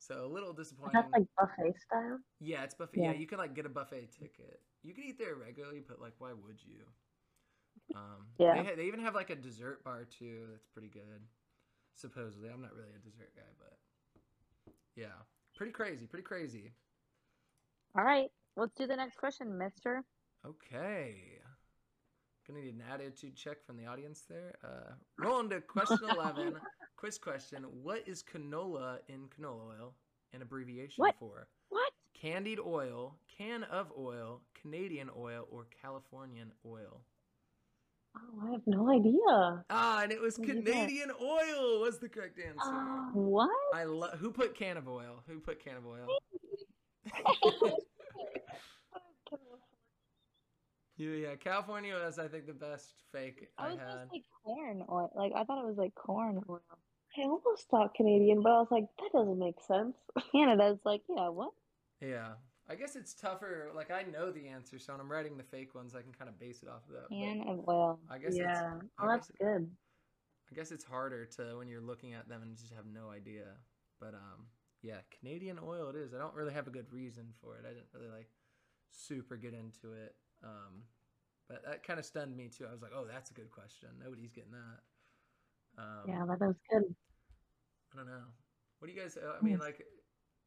[0.00, 0.92] So a little disappointing.
[0.94, 2.18] That's like buffet style.
[2.40, 3.00] Yeah, it's buffet.
[3.00, 3.12] Yeah.
[3.12, 3.18] Yeah.
[3.18, 4.60] you can like get a buffet ticket.
[4.82, 6.84] You can eat there regularly, but like, why would you?
[7.94, 8.62] Um, Yeah.
[8.62, 10.46] They, they even have like a dessert bar too.
[10.50, 11.20] That's pretty good.
[11.94, 15.20] Supposedly, I'm not really a dessert guy, but yeah,
[15.54, 16.06] pretty crazy.
[16.06, 16.72] Pretty crazy.
[17.96, 20.02] All right, let's do the next question, Mister.
[20.46, 21.40] Okay.
[22.48, 24.54] Gonna need an attitude check from the audience there.
[24.64, 26.54] Uh, roll into question 11.
[27.00, 27.62] Quiz question.
[27.82, 29.94] What is canola in canola oil
[30.34, 31.14] an abbreviation What?
[31.18, 31.48] for?
[31.70, 31.90] What?
[32.12, 37.00] Candied oil, can of oil, Canadian oil, or Californian oil?
[38.14, 39.64] Oh, I have no idea.
[39.70, 40.48] Ah, and it was What?
[40.48, 42.60] Canadian oil was the correct answer.
[42.64, 43.48] Oh, What?
[43.74, 45.22] I love who put can of oil.
[45.26, 46.06] Who put can of oil?
[47.62, 47.78] You,
[51.08, 53.86] yeah, California was I think the best fake I, I was had.
[53.86, 55.10] just like corn oil.
[55.14, 56.60] Like I thought it was like corn oil.
[57.18, 59.96] I almost thought Canadian, but I was like, that doesn't make sense.
[60.32, 61.50] Canada's like, yeah, what?
[62.00, 62.32] Yeah.
[62.68, 63.70] I guess it's tougher.
[63.74, 66.28] Like I know the answer, so when I'm writing the fake ones, I can kind
[66.28, 67.02] of base it off of that.
[67.08, 67.98] but Can of oil.
[68.08, 68.74] I guess it's yeah.
[68.98, 69.70] I Oh, that's guess- good.
[70.52, 73.44] I guess it's harder to when you're looking at them and just have no idea.
[74.00, 74.46] But um,
[74.82, 76.12] yeah, Canadian oil it is.
[76.14, 77.64] I don't really have a good reason for it.
[77.64, 78.28] I didn't really like
[78.92, 80.14] super get into it.
[80.42, 80.82] Um,
[81.48, 82.66] but that kind of stunned me too.
[82.68, 83.88] I was like, oh, that's a good question.
[84.02, 85.82] Nobody's getting that.
[85.82, 86.94] Um, Yeah, that was good.
[87.92, 88.24] I don't know.
[88.78, 89.16] What do you guys?
[89.16, 89.84] Uh, I mean, like,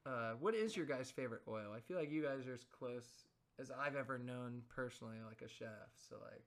[0.05, 1.71] uh, what is your guys' favorite oil?
[1.75, 3.25] I feel like you guys are as close
[3.59, 5.67] as I've ever known personally, like a chef.
[6.09, 6.45] So like,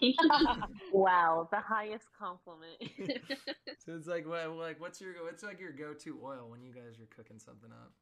[0.92, 2.82] wow, the highest compliment.
[3.84, 6.72] So it's like what like what's your what's like your go to oil when you
[6.72, 7.92] guys are cooking something up?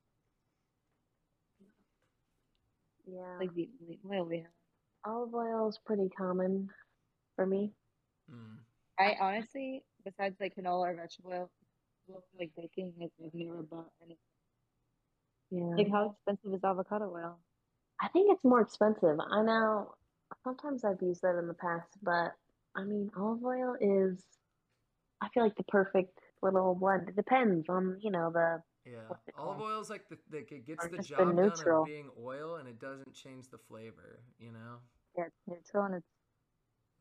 [3.07, 4.53] Yeah, like the the oil we have.
[5.05, 6.69] olive oil is pretty common
[7.37, 7.73] for me.
[8.31, 8.59] Mm.
[8.99, 14.19] I honestly, besides like canola or vegetable oil, like baking, like I've never bought anything.
[15.51, 17.39] Yeah, Like how expensive is avocado oil?
[18.01, 19.19] I think it's more expensive.
[19.21, 19.95] I know
[20.45, 22.35] sometimes I've used that in the past, but
[22.77, 24.25] I mean, olive oil is,
[25.21, 27.09] I feel like the perfect little blend.
[27.09, 29.01] It depends on, you know, the Yeah,
[29.39, 32.57] olive oil is like the like it gets Or the job done of being oil
[32.57, 34.21] and it doesn't change the flavor.
[34.39, 34.77] You know,
[35.17, 36.07] Yeah, it's neutral and it's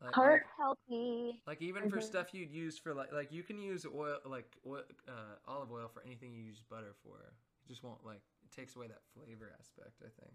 [0.00, 1.42] like heart like, healthy.
[1.46, 2.02] like even for Mhm.
[2.02, 5.88] stuff you'd use for like like you can use oil like oil, uh, olive oil
[5.88, 7.18] for anything you use butter for.
[7.64, 10.02] It just won't like it takes away that flavor aspect.
[10.04, 10.34] I think.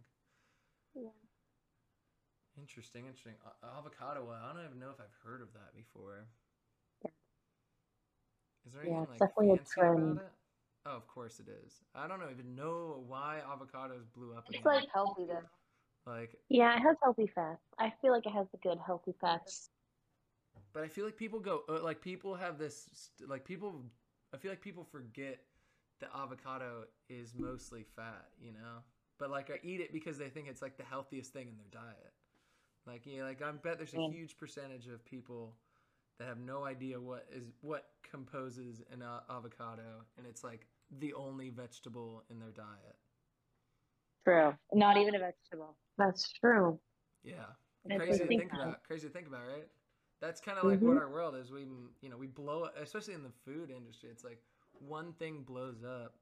[0.94, 1.10] Yeah.
[2.58, 3.36] Interesting, interesting.
[3.64, 4.34] A- avocado oil.
[4.44, 6.28] I don't even know if I've heard of that before.
[7.04, 7.12] Yeah.
[8.66, 10.18] Is there Yeah, anything it's like definitely a trend.
[10.18, 10.32] about it?
[10.90, 11.82] Oh, of course it is.
[11.94, 14.48] I don't know, even know why avocados blew up.
[14.50, 15.48] It's like healthy though.
[16.08, 17.62] like, Yeah, it has healthy fats.
[17.78, 19.70] I feel like it has the good healthy fats.
[20.74, 23.84] but I feel like people go uh, like people have this like people.
[24.34, 25.40] I feel like people forget
[26.00, 28.84] that avocado is mostly fat, you know.
[29.18, 31.68] But like I eat it because they think it's like the healthiest thing in their
[31.72, 32.14] diet.
[32.86, 34.08] Like yeah, like I bet there's a Yeah.
[34.10, 35.56] huge percentage of people
[36.20, 41.50] that have no idea what is what composes an avocado, and it's like the only
[41.50, 42.98] vegetable in their diet.
[44.26, 44.54] True.
[44.74, 45.76] Not even a vegetable.
[45.98, 46.80] That's true.
[47.24, 47.46] Yeah,
[47.86, 48.84] That's crazy to think about.
[48.84, 49.68] Crazy to think about, right?
[50.22, 50.88] That's kind of like Mhm.
[50.88, 51.52] what our world is.
[51.52, 51.66] We,
[52.02, 54.10] you know, we blow, especially in the food industry.
[54.10, 54.42] It's like
[54.74, 56.16] one thing blows up.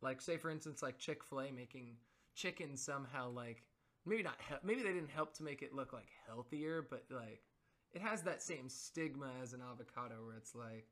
[0.00, 1.96] Like, say for instance, like Chick Fil A making
[2.34, 3.62] chicken somehow like
[4.04, 7.42] maybe not hel- maybe they didn't help to make it look like healthier, but like
[7.92, 10.88] it has that same stigma as an avocado where it's like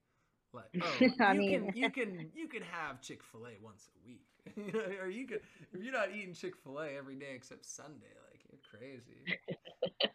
[0.55, 3.89] like oh I you mean- can you can you can have Chick Fil A once
[3.95, 5.41] a week, You know, or you could
[5.73, 9.39] if you're not eating Chick Fil A every day except Sunday, like you're crazy.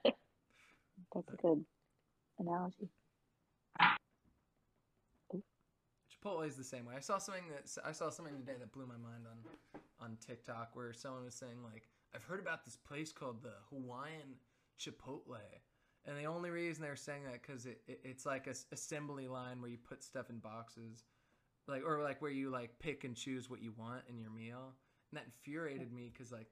[1.13, 1.65] That's a good
[2.39, 2.89] analogy.
[6.12, 6.95] Chipotle is the same way.
[6.97, 9.38] I saw something that I saw something today that blew my mind on
[10.00, 14.36] on TikTok where someone was saying like I've heard about this place called the Hawaiian
[14.80, 15.38] Chipotle,
[16.08, 19.28] and the only reason they're saying that because it, it it's like a s- assembly
[19.28, 21.04] line where you put stuff in boxes,
[21.67, 24.74] like or like where you like pick and choose what you want in your meal,
[25.12, 26.48] and that infuriated me because like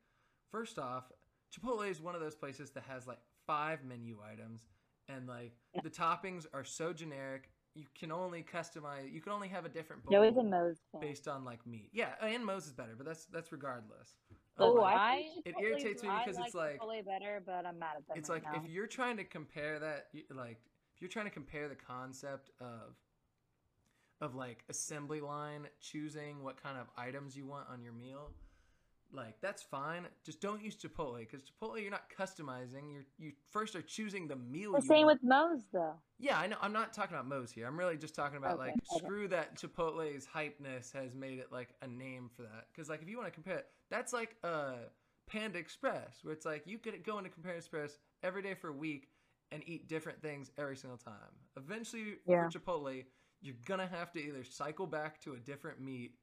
[0.51, 1.11] first off,
[1.53, 4.61] Chipotle is one of those places that has like five menu items,
[5.07, 7.49] and like the toppings are so generic.
[7.75, 9.11] You can only customize.
[9.11, 11.01] You can only have a different bowl Joey's a Moe's fan.
[11.01, 11.89] based on like meat.
[11.93, 14.15] Yeah, and Moe's is better, but that's that's regardless.
[14.57, 18.07] Oh, I it irritates me I because it's like- Chipotle better, but I'm mad at
[18.07, 18.61] them it's right like now.
[18.63, 20.59] if you're trying to compare that, like
[20.95, 22.95] if you're trying to compare the concept of
[24.21, 28.31] of like assembly line choosing what kind of items you want on your meal,
[29.13, 30.05] like that's fine.
[30.25, 32.91] Just don't use Chipotle because Chipotle you're not customizing.
[32.91, 34.73] You're you first are choosing the meal.
[34.73, 35.21] the same want.
[35.21, 35.93] with Moe's though.
[36.19, 36.57] Yeah, I know.
[36.61, 37.67] I'm not talking about Moe's here.
[37.67, 39.05] I'm really just talking about Okay, like okay.
[39.05, 42.67] screw that Chipotle's hypeness has made it like a name for that.
[42.73, 44.73] Because like if you want to compare it, that's like uh
[45.27, 48.73] Panda Express, where it's like you could go into Compare Express every day for a
[48.73, 49.09] week
[49.51, 51.13] and eat different things every single time.
[51.57, 52.49] Eventually, Yeah.
[52.49, 53.05] for Chipotle,
[53.41, 56.15] you're gonna have to either cycle back to a different meat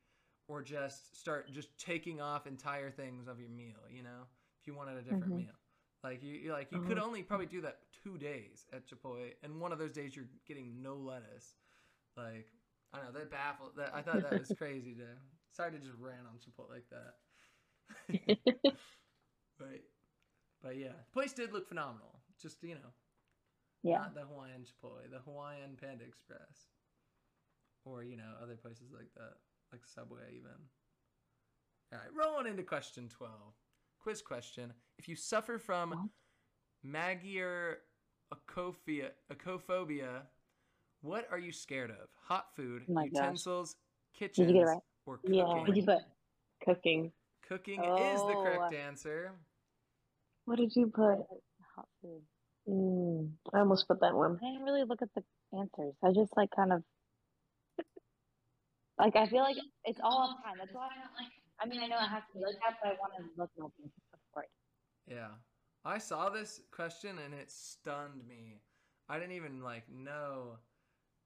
[0.53, 3.81] or just start just taking off entire things of your meal.
[3.91, 4.27] You know,
[4.61, 5.35] if you wanted a different Mhm.
[5.35, 5.55] meal.
[6.05, 9.73] Like you, like you could only probably do that two days at Chipotle, and one
[9.73, 11.55] of those days you're getting no lettuce.
[12.17, 12.47] Like
[12.93, 13.77] I don't know that baffled.
[13.77, 14.95] That I thought that was crazy.
[14.95, 15.05] To
[15.53, 17.17] sorry to just rant on Chipotle like that.
[19.59, 19.83] but
[20.62, 22.21] but yeah, the place did look phenomenal.
[22.41, 22.93] Just you know,
[23.83, 23.99] Yeah.
[23.99, 26.69] not the Hawaiian Chipotle, the Hawaiian Panda Express,
[27.85, 29.35] or you know other places like that,
[29.73, 30.51] like Subway even.
[31.93, 33.55] All right, rolling into question twelve.
[34.01, 36.11] Quiz question: If you suffer from?
[36.85, 37.77] Magyarophobia,
[39.33, 40.23] acophobia,
[41.01, 42.09] what are you scared of?
[42.25, 43.05] Hot food, Oh gosh.
[43.13, 43.77] utensils,
[44.15, 44.81] Did kitchens, you get it right?
[45.07, 45.45] or Yeah.
[45.45, 45.61] cooking?
[45.61, 46.03] What'd you put?
[46.65, 47.13] Cooking.
[47.49, 48.43] Cooking is the Oh.
[48.43, 49.33] correct answer.
[50.45, 51.19] What did you put?
[51.77, 52.23] Hot food.
[52.69, 54.39] Mm, I almost put that one.
[54.43, 55.23] I didn't really look at the
[55.57, 55.95] answers.
[56.03, 56.83] I just like kind of
[59.03, 60.55] like I feel like it's all oh, off time.
[60.59, 61.33] That's why I don't like.
[61.61, 63.51] I mean, I know it has to be like that, but I want to look
[63.51, 64.49] at the answers
[65.09, 65.29] Yeah.
[65.85, 68.61] I saw this question and it stunned me.
[69.09, 70.59] I didn't even like know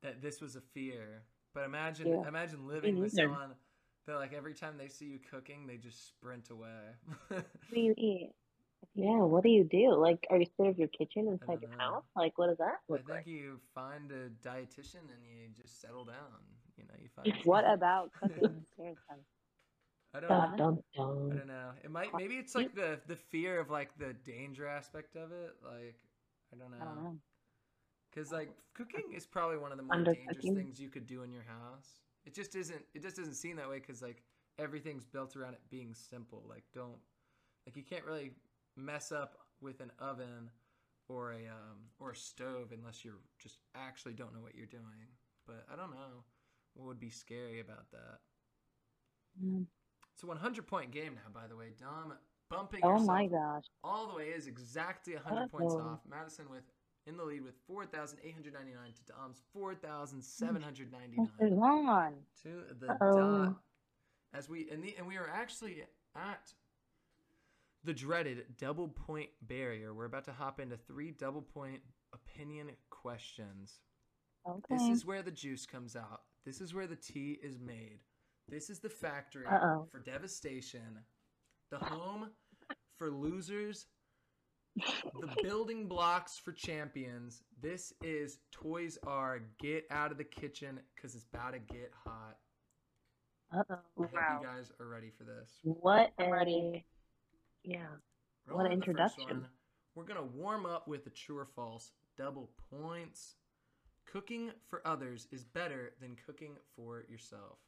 [0.03, 1.25] that this was a fear.
[1.55, 2.29] But imagine Yeah.
[2.29, 3.55] imagine living with someone
[4.07, 6.97] that like every time they see you cooking, they just sprint away.
[7.69, 8.33] What do you eat?
[8.95, 9.95] Yeah, what do you do?
[9.95, 11.79] Like, are you scared of your kitchen inside don't your know.
[11.79, 12.05] house?
[12.17, 13.27] Like, what does that look I think like?
[13.27, 16.56] you find a dietitian and you just settle down.
[16.77, 17.29] You know, you find.
[17.45, 19.19] What about cooking scares them?
[20.15, 20.55] I don't know.
[20.57, 20.79] Dun, dun,
[21.31, 21.71] I don't know.
[21.85, 25.57] It might maybe it's like the the fear of like the danger aspect of it.
[25.65, 25.97] Like
[26.53, 26.79] I don't know.
[26.79, 27.17] know.
[28.11, 30.15] Because like cooking is probably one of the more Undercooking.
[30.27, 32.01] dangerous things you could do in your house.
[32.25, 32.83] It just isn't.
[32.95, 34.23] It just doesn't seem that way because like
[34.59, 36.45] everything's built around it being simple.
[36.49, 36.99] Like don't
[37.67, 38.33] like you can't really
[38.77, 40.51] mess up with an oven
[41.09, 45.09] or a um, or a stove unless you're just actually don't know what you're doing.
[45.47, 46.25] But I don't know
[46.77, 48.19] what would be scary about that.
[49.43, 49.67] Mm.
[50.15, 51.73] It's a 100 point game now, by the way.
[51.79, 52.12] Dom
[52.51, 53.65] bumping Oh my gosh.
[53.83, 56.01] all the way is exactly 100 points off.
[56.09, 56.62] Madison with
[57.07, 62.15] in the lead with 4,899 to Dom's 4,799 Come on.
[62.43, 63.45] to the Uh-oh.
[63.47, 63.55] dot.
[64.35, 65.83] As we and the and we are actually
[66.15, 66.53] at
[67.85, 69.95] the dreaded double point barrier.
[69.95, 71.81] We're about to hop into three double point
[72.12, 73.81] opinion questions.
[74.49, 74.77] Okay.
[74.77, 76.23] This is where the juice comes out.
[76.45, 77.99] This is where the tea is made.
[78.49, 79.89] This is the factory Uh-oh.
[79.91, 81.01] for devastation,
[81.71, 82.31] the home
[82.97, 83.87] for losers,
[84.77, 87.43] the building blocks for champions.
[87.61, 89.41] This is Toys R.
[89.59, 92.37] Get out of the kitchen because it's about to get hot.
[93.53, 93.75] Uh-oh.
[93.75, 94.39] I hope Wow.
[94.41, 95.59] you guys are ready for this.
[95.63, 96.85] What I'm ready.
[97.65, 97.87] yeah.
[98.47, 99.47] Rolling What the first introduction.
[99.97, 103.35] We're gonna warm up with a true or false double points.
[104.11, 107.59] Cooking for others is better than cooking for yourself.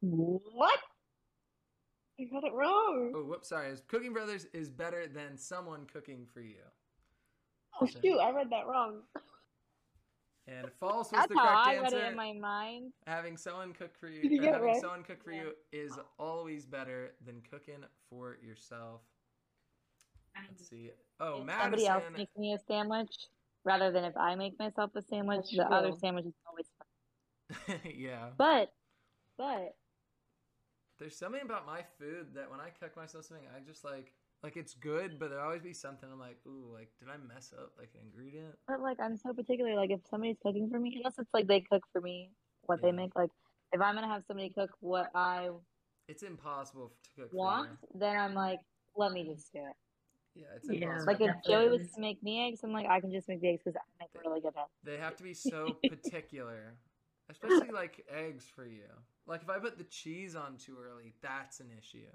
[0.00, 0.78] What?
[2.16, 3.12] You got it wrong.
[3.14, 3.72] Oh, whoops, sorry.
[3.86, 6.56] Cooking for others is better than someone cooking for you.
[7.80, 9.02] Oh shoot, I read that wrong.
[10.48, 11.98] And false was That's the how correct I read answer.
[12.06, 12.92] it in my mind.
[13.06, 14.80] Having someone cook for you, you or get it having right?
[14.80, 15.42] someone cook for Yeah.
[15.42, 19.02] you is always better than cooking for yourself.
[20.48, 20.90] Let's see.
[21.20, 22.12] Oh, if somebody else Madison.
[22.14, 23.14] makes me a sandwich,
[23.68, 25.98] rather than if I make myself a sandwich, That's the other true.
[26.00, 27.80] sandwich is always fun.
[27.94, 28.28] yeah.
[28.38, 28.72] But,
[29.36, 29.74] but
[30.98, 34.56] There's something about my food that when I cook myself something, I just like like
[34.56, 37.72] it's good, but there always be something I'm like, ooh, like did I mess up
[37.78, 38.54] like an ingredient?
[38.66, 39.74] But like I'm so particular.
[39.76, 42.30] Like if somebody's cooking for me, unless it's like they cook for me,
[42.66, 43.14] what they make.
[43.16, 43.30] Like
[43.72, 45.50] if I'm gonna have somebody cook what I
[46.08, 48.00] It's impossible to cook want, for you.
[48.00, 48.60] then I'm like,
[48.96, 49.76] let me just do it.
[50.38, 50.86] Yeah, it's Yeah.
[50.86, 51.12] impossible.
[51.12, 53.48] Like if Joey was to make me eggs, I'm like, I can just make the
[53.48, 54.70] eggs because I make really good eggs.
[54.84, 56.76] They have to be so particular,
[57.28, 58.86] especially like eggs for you.
[59.26, 62.06] Like if I put the cheese on too early, that's an issue.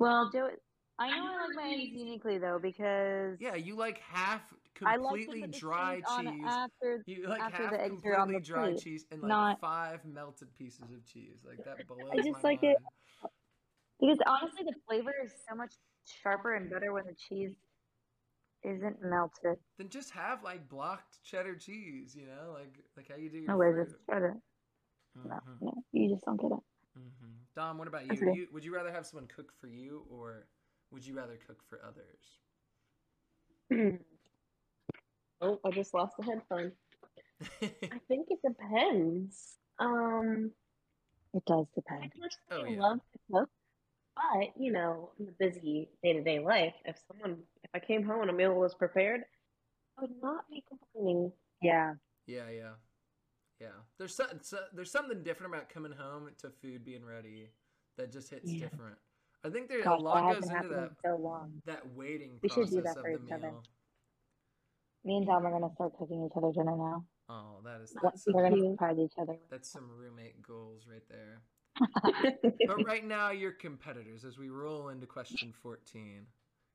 [0.00, 0.52] Well, Joey,
[0.98, 4.42] I know I like my eggs uniquely though because Yeah, you like half
[4.84, 6.44] I like to completely put the dry cheese cheese.
[6.44, 7.02] after.
[7.06, 9.28] You like after half the eggs are on completely the dry plate, cheese and like
[9.28, 11.38] not- five melted pieces of cheese.
[11.46, 12.76] Like that blows I just my like mind.
[12.76, 13.30] it-
[14.00, 15.74] Because honestly, the flavor is so much
[16.04, 17.52] sharper and better when the cheese
[18.62, 19.58] isn't melted.
[19.78, 23.48] Then just have like blocked cheddar cheese, you know, like like how you do your
[23.48, 23.86] No way, fruit.
[23.86, 24.34] just try to.
[25.24, 26.62] No, no, you just don't get it.
[26.98, 27.34] mhm.
[27.56, 28.12] Dom, what about you?
[28.12, 28.32] Okay.
[28.34, 28.46] you?
[28.52, 30.46] Would you rather have someone cook for you, or
[30.92, 32.38] would you rather cook for others?
[35.40, 36.72] oh, I just lost the headphone.
[37.92, 39.58] I think it depends.
[39.78, 40.52] Um,
[41.34, 42.12] It does I depend.
[42.12, 42.80] personally Oh, yeah.
[42.80, 43.50] love to cook,
[44.32, 48.30] but you know, in the busy day-to-day life, if someone, if I came home and
[48.30, 49.22] a meal was prepared,
[49.98, 51.32] I would not be complaining.
[51.62, 51.94] Yeah.
[52.26, 52.72] yeah, yeah,
[53.60, 53.68] yeah.
[53.98, 57.50] There's so, so, there's something different about coming home to food being ready
[57.96, 58.68] that just hits Yeah.
[58.68, 58.96] different.
[59.44, 61.62] I think there Gosh, a that lot hasn't goes into happened in that so long.
[61.66, 63.52] that waiting We should do that of for the each other.
[65.04, 67.06] Me and Dom are gonna start cooking each other dinner now.
[67.30, 69.38] Oh, that is that's some, We're gonna surprise each other.
[69.48, 71.40] that's some roommate goals right there.
[72.66, 76.26] But right now, you're competitors as we roll into question 14.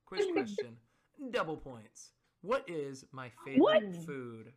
[0.06, 0.78] Quiz question.
[1.32, 2.12] Double points.
[2.42, 4.06] What is my favorite What?
[4.06, 4.52] food?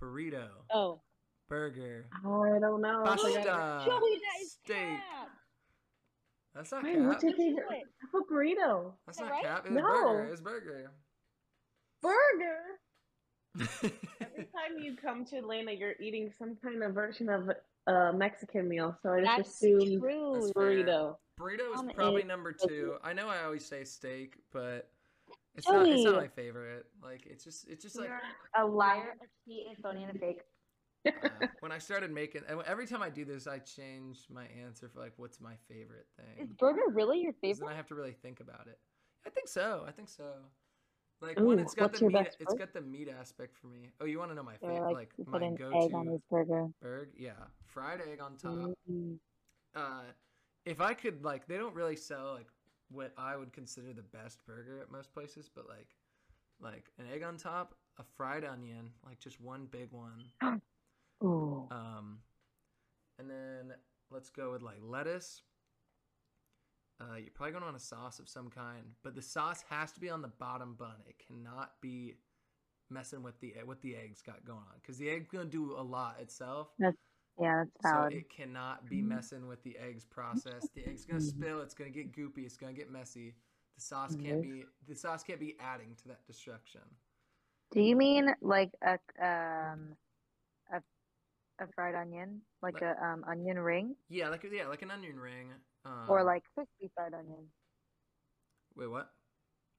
[0.00, 1.00] Burrito, Oh,
[1.48, 3.02] burger, I don't know.
[3.04, 4.76] pasta, Joey, that is steak.
[4.76, 5.28] cap.
[6.54, 7.06] That's not Wait, cap.
[7.06, 7.66] what's your favorite?
[7.70, 7.86] it?
[8.14, 8.92] A burrito.
[9.06, 9.42] That's not right?
[9.44, 9.66] cap.
[9.66, 9.82] It's No.
[9.82, 10.28] burger.
[10.32, 10.90] It's burger.
[12.02, 12.80] Burger.
[14.22, 17.50] Every time you come to Atlanta, you're eating some kind of version of
[17.86, 20.32] a Mexican meal, so I just That's assumed true.
[20.34, 21.16] That's burrito.
[21.38, 22.96] Burrito is probably it- number two.
[23.02, 24.90] I know I always say steak, but
[25.54, 25.86] it's not.
[25.88, 26.86] It's not my favorite.
[27.02, 27.68] Like it's just.
[27.68, 28.20] It's just like You're
[28.56, 30.42] a liar, a cheat, and phony, and a fake.
[31.06, 32.42] uh, when I started making.
[32.48, 36.06] and Every time I do this, I change my answer for like what's my favorite
[36.16, 36.44] thing.
[36.46, 37.72] Is burger really your 'Cause Then favorite?
[37.72, 38.78] I have to really think about it.
[39.26, 39.84] I think so.
[39.86, 40.30] I think so.
[41.22, 42.36] Like one, it's got the meat.
[42.40, 43.90] It's got the meat aspect for me.
[44.00, 44.82] Oh, you want to know my favorite?
[44.92, 46.68] like, Like, my go-to egg on his burger.
[46.80, 47.10] burger?
[47.16, 47.32] Yeah,
[47.66, 48.70] fried egg on top.
[48.90, 49.18] Mm.
[49.74, 50.02] uh,
[50.64, 52.46] if I could like, they don't really sell like
[52.90, 55.88] what I would consider the best burger at most places, but like
[56.60, 60.24] like an egg on top, a fried onion, like just one big one.
[61.22, 61.68] Ooh.
[61.70, 62.18] Um,
[63.18, 63.74] and then
[64.10, 65.42] let's go with like lettuce.
[67.00, 69.90] Uh, you're probably going to want a sauce of some kind, but the sauce has
[69.92, 70.96] to be on the bottom bun.
[71.08, 72.14] It cannot be
[72.90, 75.80] messing with the what the eggs got going on because the egg's gonna do a
[75.82, 76.68] lot itself.
[76.78, 80.68] Yeah, that's So it cannot be messing with the eggs process.
[80.74, 81.60] The egg's gonna spill.
[81.62, 82.44] It's gonna get goopy.
[82.44, 83.34] It's gonna get messy.
[83.76, 86.82] The sauce can't be the sauce can't be adding to that destruction.
[87.70, 89.96] Do you mean like a um
[90.72, 90.82] a
[91.62, 95.18] a fried onion, like Like- a um onion ring, Yeah, like yeah, like an onion
[95.18, 95.52] ring.
[95.84, 97.46] Um, or like crispy fried onion?
[98.76, 99.10] wait, what?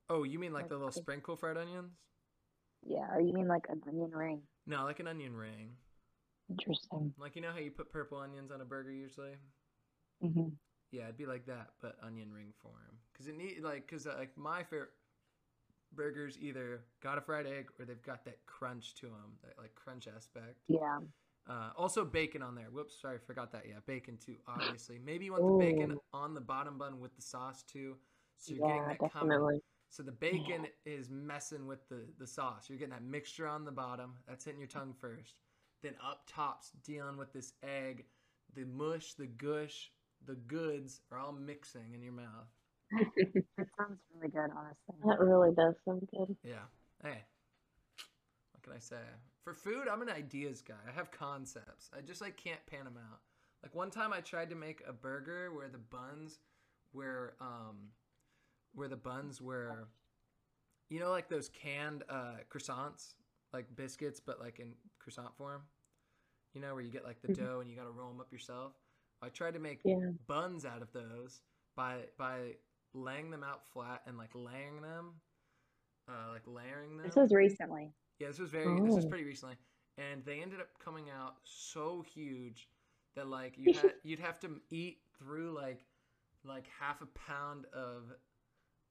[0.09, 1.93] Oh, you mean like like the little sprinkle fried onions?
[2.83, 4.41] Yeah, or you mean like an onion ring?
[4.65, 5.71] No, like an onion ring.
[6.49, 7.13] Interesting.
[7.17, 9.35] Like you know how you put purple onions on a burger usually?
[10.23, 10.49] Mm-hmm.
[10.91, 12.73] Yeah, it'd be like that, but onion ring form.
[13.17, 14.89] Cause it need like, cause uh, like my favorite
[15.93, 19.73] burgers either got a fried egg or they've got that crunch to them, that like
[19.75, 20.57] crunch aspect.
[20.67, 20.99] Yeah.
[21.49, 22.67] Uh, also bacon on there.
[22.71, 23.63] Whoops, sorry, forgot that.
[23.67, 24.35] Yeah, bacon too.
[24.47, 27.97] Obviously, maybe you want the bacon on the bottom bun with the sauce too,
[28.37, 29.35] so you're getting that combo.
[29.35, 29.61] definitely.
[29.89, 32.69] So the bacon is messing with the the sauce.
[32.69, 34.13] You're getting that mixture on the bottom.
[34.27, 35.41] That's hitting your tongue first.
[35.83, 38.05] Then up top's dealing with this egg.
[38.53, 39.91] The mush, the gush,
[40.25, 42.49] the goods are all mixing in your mouth.
[43.57, 44.95] That sounds really good, honestly.
[45.05, 46.35] That really does sound good.
[46.43, 46.65] Yeah.
[47.03, 47.23] Hey.
[48.53, 48.97] What can I say?
[49.43, 50.75] For food, I'm an ideas guy.
[50.87, 51.89] I have concepts.
[51.97, 53.19] I just like can't pan them out.
[53.63, 56.39] Like one time I tried to make a burger where the buns
[56.93, 57.89] were um
[58.73, 59.87] where the buns were
[60.89, 63.13] you know like those canned uh croissants,
[63.53, 65.63] like biscuits but like in croissant form.
[66.53, 67.35] You know where you get like the Mhm.
[67.37, 68.73] dough and you got to roll them up yourself.
[69.21, 70.11] I tried to make Yeah.
[70.27, 71.41] buns out of those
[71.75, 72.55] by by
[72.93, 75.13] laying them out flat and like layering them
[76.09, 77.93] uh like layering them This was recently.
[78.21, 79.09] Yeah this was very this was Oh.
[79.09, 79.55] pretty recently
[79.97, 82.69] and they ended up coming out so huge
[83.15, 85.85] that like you had you'd have to eat through like
[86.43, 88.13] like half a pound of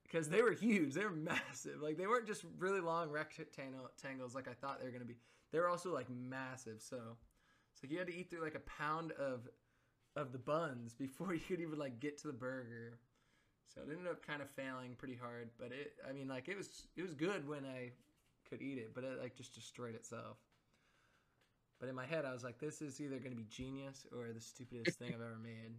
[0.05, 4.49] because they were huge they were massive like they weren't just really long rectangles like
[4.49, 5.17] i thought they were going to be
[5.53, 7.17] they were also like massive so
[7.75, 9.49] so you had to eat through like a pound of
[10.17, 12.99] of the buns before you could even like get to the burger
[13.67, 16.57] so it ended up kind of failing pretty hard but it i mean like it
[16.57, 17.91] was it was good when i
[18.51, 20.37] could eat it but it like just destroyed itself
[21.79, 24.33] but in my head i was like this is either going to be genius or
[24.33, 25.73] the stupidest thing i've ever made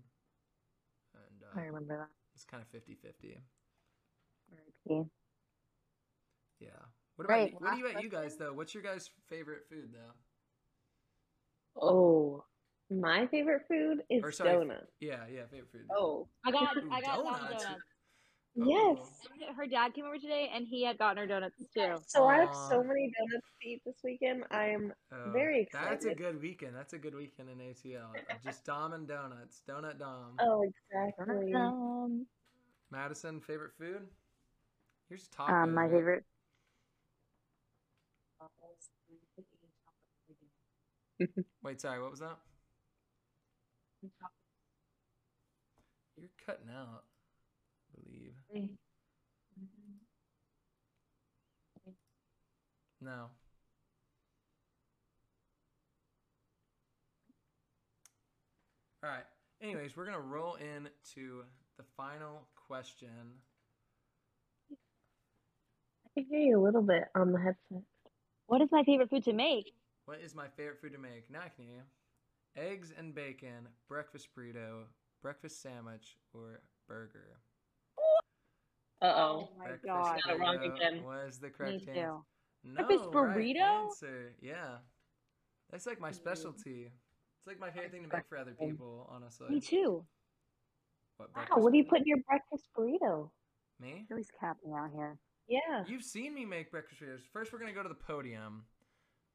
[1.16, 2.08] and I uh, remember that.
[2.36, 3.38] it's kind of 50-50
[4.52, 5.10] R.I.P.
[6.60, 6.70] yeah
[7.16, 9.10] what about Right, you, what do you last about you guys though what's your guys
[9.30, 10.14] favorite food though
[11.82, 12.44] Oh,
[12.90, 14.92] my favorite food is Or, sorry, donuts.
[15.00, 17.64] yeah yeah favorite food Oh, I got Ooh, I got Dom donuts.
[17.64, 17.84] donuts.
[18.56, 18.98] Yes.
[19.00, 19.54] Oh.
[19.56, 21.96] Her dad came over today, and he had gotten her donuts too.
[22.08, 24.44] So I have so many donuts to eat this weekend.
[24.52, 25.92] I'm Oh, Very excited.
[25.92, 26.76] That's a good weekend.
[26.76, 28.12] That's a good weekend in ATL.
[28.44, 29.62] Just Dom and donuts.
[29.68, 30.38] Donut Dom.
[30.40, 31.54] oh exactly.
[31.54, 32.26] Um,
[32.92, 34.08] Madison, favorite food?
[35.10, 35.64] Here's tacos.
[35.64, 36.24] um, my favorite.
[41.64, 42.38] Wait, sorry, what was that?
[46.18, 47.11] You're cutting out, I
[48.50, 48.70] believe.
[53.02, 53.30] No.
[59.04, 59.24] All right.
[59.62, 61.44] Anyways, we're going to roll into
[61.78, 63.10] the final question.
[64.72, 67.84] I can hear you a little bit on the headset.
[68.48, 69.74] What is my favorite food to make?
[70.06, 71.30] What is my favorite food to make?
[71.32, 72.62] Now I can hear you.
[72.62, 74.84] Eggs and bacon, breakfast burrito,
[75.22, 77.40] breakfast sandwich, or burger.
[79.02, 79.50] Uh oh.
[79.58, 80.20] my breakfast God.
[80.26, 81.04] Got it wrong again.
[81.04, 81.94] Was the Me correct answer?
[81.94, 82.24] No,
[82.76, 83.86] Breakfast right burrito?
[83.86, 84.34] answer.
[84.42, 84.78] Yeah,
[85.72, 86.92] that's like my specialty.
[87.40, 89.10] It's like my favorite thing to make for other people.
[89.12, 89.48] Honestly.
[89.50, 90.06] Me too.
[91.18, 93.32] What, Wow, breakfast what do you put in your breakfast burrito?
[93.80, 94.06] Me?
[94.12, 95.18] Always capping out here.
[95.48, 95.84] Yeah.
[95.88, 97.22] You've seen me make breakfast burritos.
[97.34, 98.66] First, we're gonna go to the podium.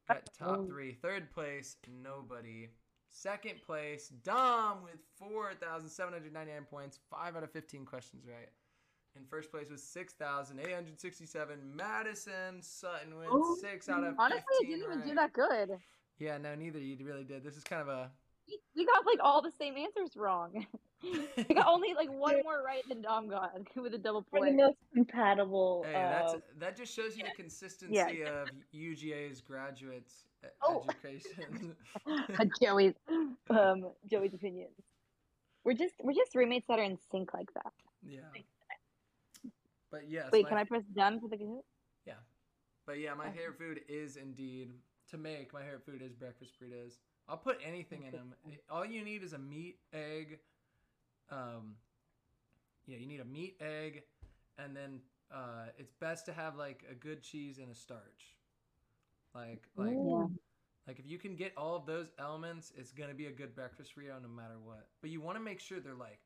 [0.09, 0.93] Got top three.
[1.03, 2.69] Third place, nobody.
[3.11, 8.25] Second place, Dom with four thousand seven hundred ninety-nine points, five out of fifteen questions
[8.29, 8.51] right.
[9.17, 11.59] In first place was six thousand eight hundred sixty-seven.
[11.75, 13.57] Madison Sutton with Oh.
[13.61, 15.79] six out of Honestly, I didn't even do that good.
[16.19, 17.43] Yeah, no, neither you really did.
[17.43, 18.11] This is kind of a.
[18.77, 20.67] We got like all the same answers wrong.
[21.39, 24.45] I got only like one more right than Dom got with a double We're the
[24.47, 24.57] point.
[24.57, 25.85] most compatible.
[25.87, 28.43] Hey, that's uh, that just shows you the consistency Yeah.
[28.43, 30.25] of UGA's graduates
[30.63, 30.85] Oh.
[30.89, 31.75] education.
[32.63, 32.95] Joey's
[33.51, 34.71] um Joey's opinions.
[35.65, 37.73] We're just we're just roommates that are in sync like that.
[38.07, 38.21] yeah.
[39.91, 40.31] But yes.
[40.33, 41.63] Wait, my- can I press done for the
[42.07, 42.15] Yeah,
[42.87, 43.39] But yeah, my Okay.
[43.39, 44.81] favorite food is indeed
[45.11, 45.53] to make.
[45.53, 46.99] My favorite food is breakfast burritos.
[47.29, 48.35] I'll put anything in them.
[48.71, 50.41] All you need is a meat, egg.
[51.31, 51.77] Um,
[52.87, 54.05] yeah, you need a meat, egg,
[54.59, 55.01] and then
[55.33, 58.37] uh, it's best to have like a good cheese and a starch.
[59.35, 60.39] Like, like, Mm.
[60.87, 63.95] like if you can get all of those elements, it's gonna be a good breakfast
[63.97, 64.89] burrito no matter what.
[65.01, 66.21] But you want to make sure they're like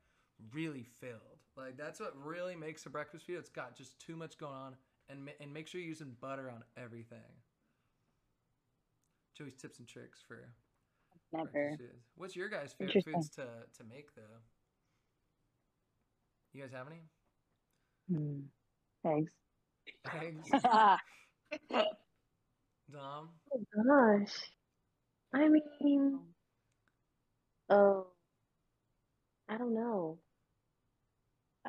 [0.52, 1.39] really filled.
[1.56, 3.38] Like that's what really makes a breakfast burrito.
[3.38, 4.76] It's got just too much going on,
[5.08, 7.18] and ma- and make sure you're using butter on everything.
[9.36, 10.52] Joey's tips and tricks for
[11.32, 11.76] Never.
[12.16, 13.46] What's your guys' favorite foods to
[13.78, 14.40] to make though?
[16.52, 17.02] You guys have any
[18.10, 18.42] Mm.
[19.06, 19.32] Eggs.
[20.12, 20.50] eggs?
[22.92, 24.34] Dom, Oh gosh.
[25.32, 26.18] I mean,
[27.68, 28.06] oh,
[29.48, 30.18] I don't know.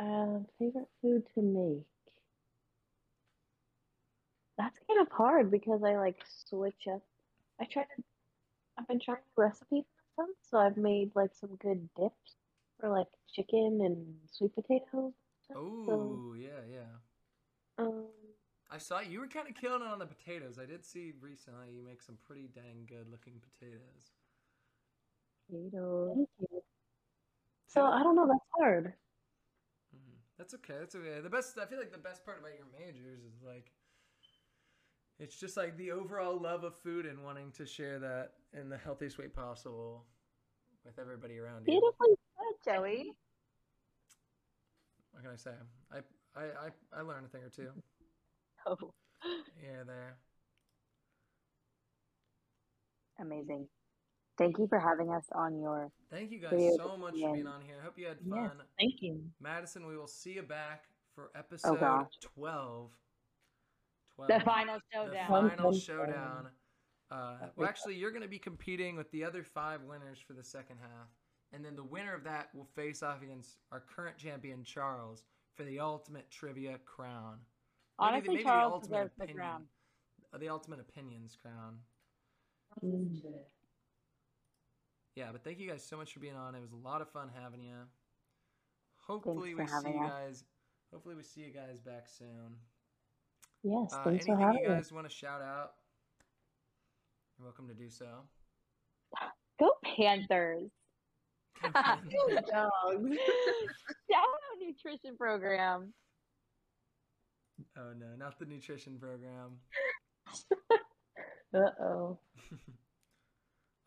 [0.02, 1.86] Uh, favorite food to make.
[4.58, 7.04] That's kind of hard because I like switch up.
[7.60, 8.04] I try to,
[8.80, 9.86] I've been trying recipes
[10.18, 12.36] and stuff, so I've made like some good dips
[12.80, 14.88] for like chicken and sweet potatoes.
[14.93, 16.97] and stuff, So, oh yeah, yeah.
[17.78, 18.06] um,
[18.72, 20.58] I saw you were kind of killing it on the potatoes.
[20.58, 24.14] I did see recently you make some pretty dang good looking potatoes.
[25.47, 26.16] potatoes.
[26.16, 26.62] Thank you.
[27.68, 28.28] So I don't know.
[28.28, 28.93] That's hard.
[30.42, 30.74] That's okay.
[30.80, 31.20] That's okay.
[31.22, 31.60] The best.
[31.62, 33.70] I feel like the best part about your majors is like,
[35.20, 38.78] it's just like the overall love of food and wanting to share that in the
[38.78, 40.04] healthiest way possible
[40.84, 41.74] with everybody around you.
[41.74, 42.16] Beautifully
[42.66, 43.14] said, Joey.
[45.12, 45.52] What can I say?
[45.94, 45.98] I
[46.36, 47.70] I I, I learned a thing or two
[48.66, 48.94] Oh,
[49.64, 50.16] Yeah, there.
[53.20, 53.68] amazing.
[54.42, 55.92] Thank you for having us on your.
[56.10, 57.76] Thank you guys Very so much for being on here.
[57.80, 58.52] I hope you had fun.
[58.58, 58.68] Yes.
[58.80, 59.22] Thank you.
[59.39, 62.08] Madison, we will see you back for episode gosh.
[62.22, 62.89] 12.
[64.16, 64.28] 12.
[64.28, 65.12] The final showdown.
[65.14, 66.48] The final showdown.
[67.12, 70.44] Uh, well, actually, you're going to be competing with the other five winners for the
[70.44, 71.08] second half.
[71.54, 75.24] And then the winner of that will face off against our current champion, Charles,
[75.54, 77.36] for the ultimate trivia crown.
[77.36, 77.46] Maybe
[78.00, 79.64] the- Honestly, maybe the Charles ultimate deserves the crown.
[80.34, 81.78] uh, the ultimate opinions crown.
[82.84, 83.22] Mm.
[85.16, 86.55] Yeah, but thank you guys so much for being on.
[86.55, 87.76] It was a lot of fun having you.
[89.07, 90.09] Hopefully, for we see having you us.
[90.12, 90.43] guys.
[90.93, 92.55] Hopefully, we see you guys back soon.
[93.64, 93.93] Yes.
[93.93, 94.86] Uh, Thanks for anything having you us.
[94.86, 95.72] guys want to shout out?
[97.38, 98.05] You're welcome to do so.
[99.59, 100.70] Go Panthers.
[101.62, 102.47] Go dogs.
[104.09, 105.93] Shout out nutrition program.
[107.78, 109.51] oh no, not the nutrition program.
[111.53, 112.18] Uh oh.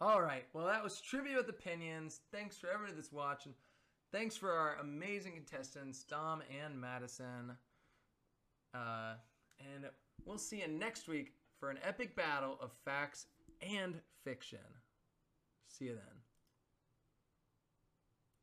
[0.01, 0.45] All right.
[0.53, 2.21] Well, that was Trivia with Opinions.
[2.33, 3.55] Thanks for everybody that's watching.
[4.13, 7.57] Thanks for our amazing contestants, Dom and Madison.
[8.75, 9.15] Uh,
[9.59, 9.85] and
[10.25, 13.27] we'll see you next week for an epic battle of facts
[13.63, 14.59] and fiction.
[15.69, 16.24] See you then.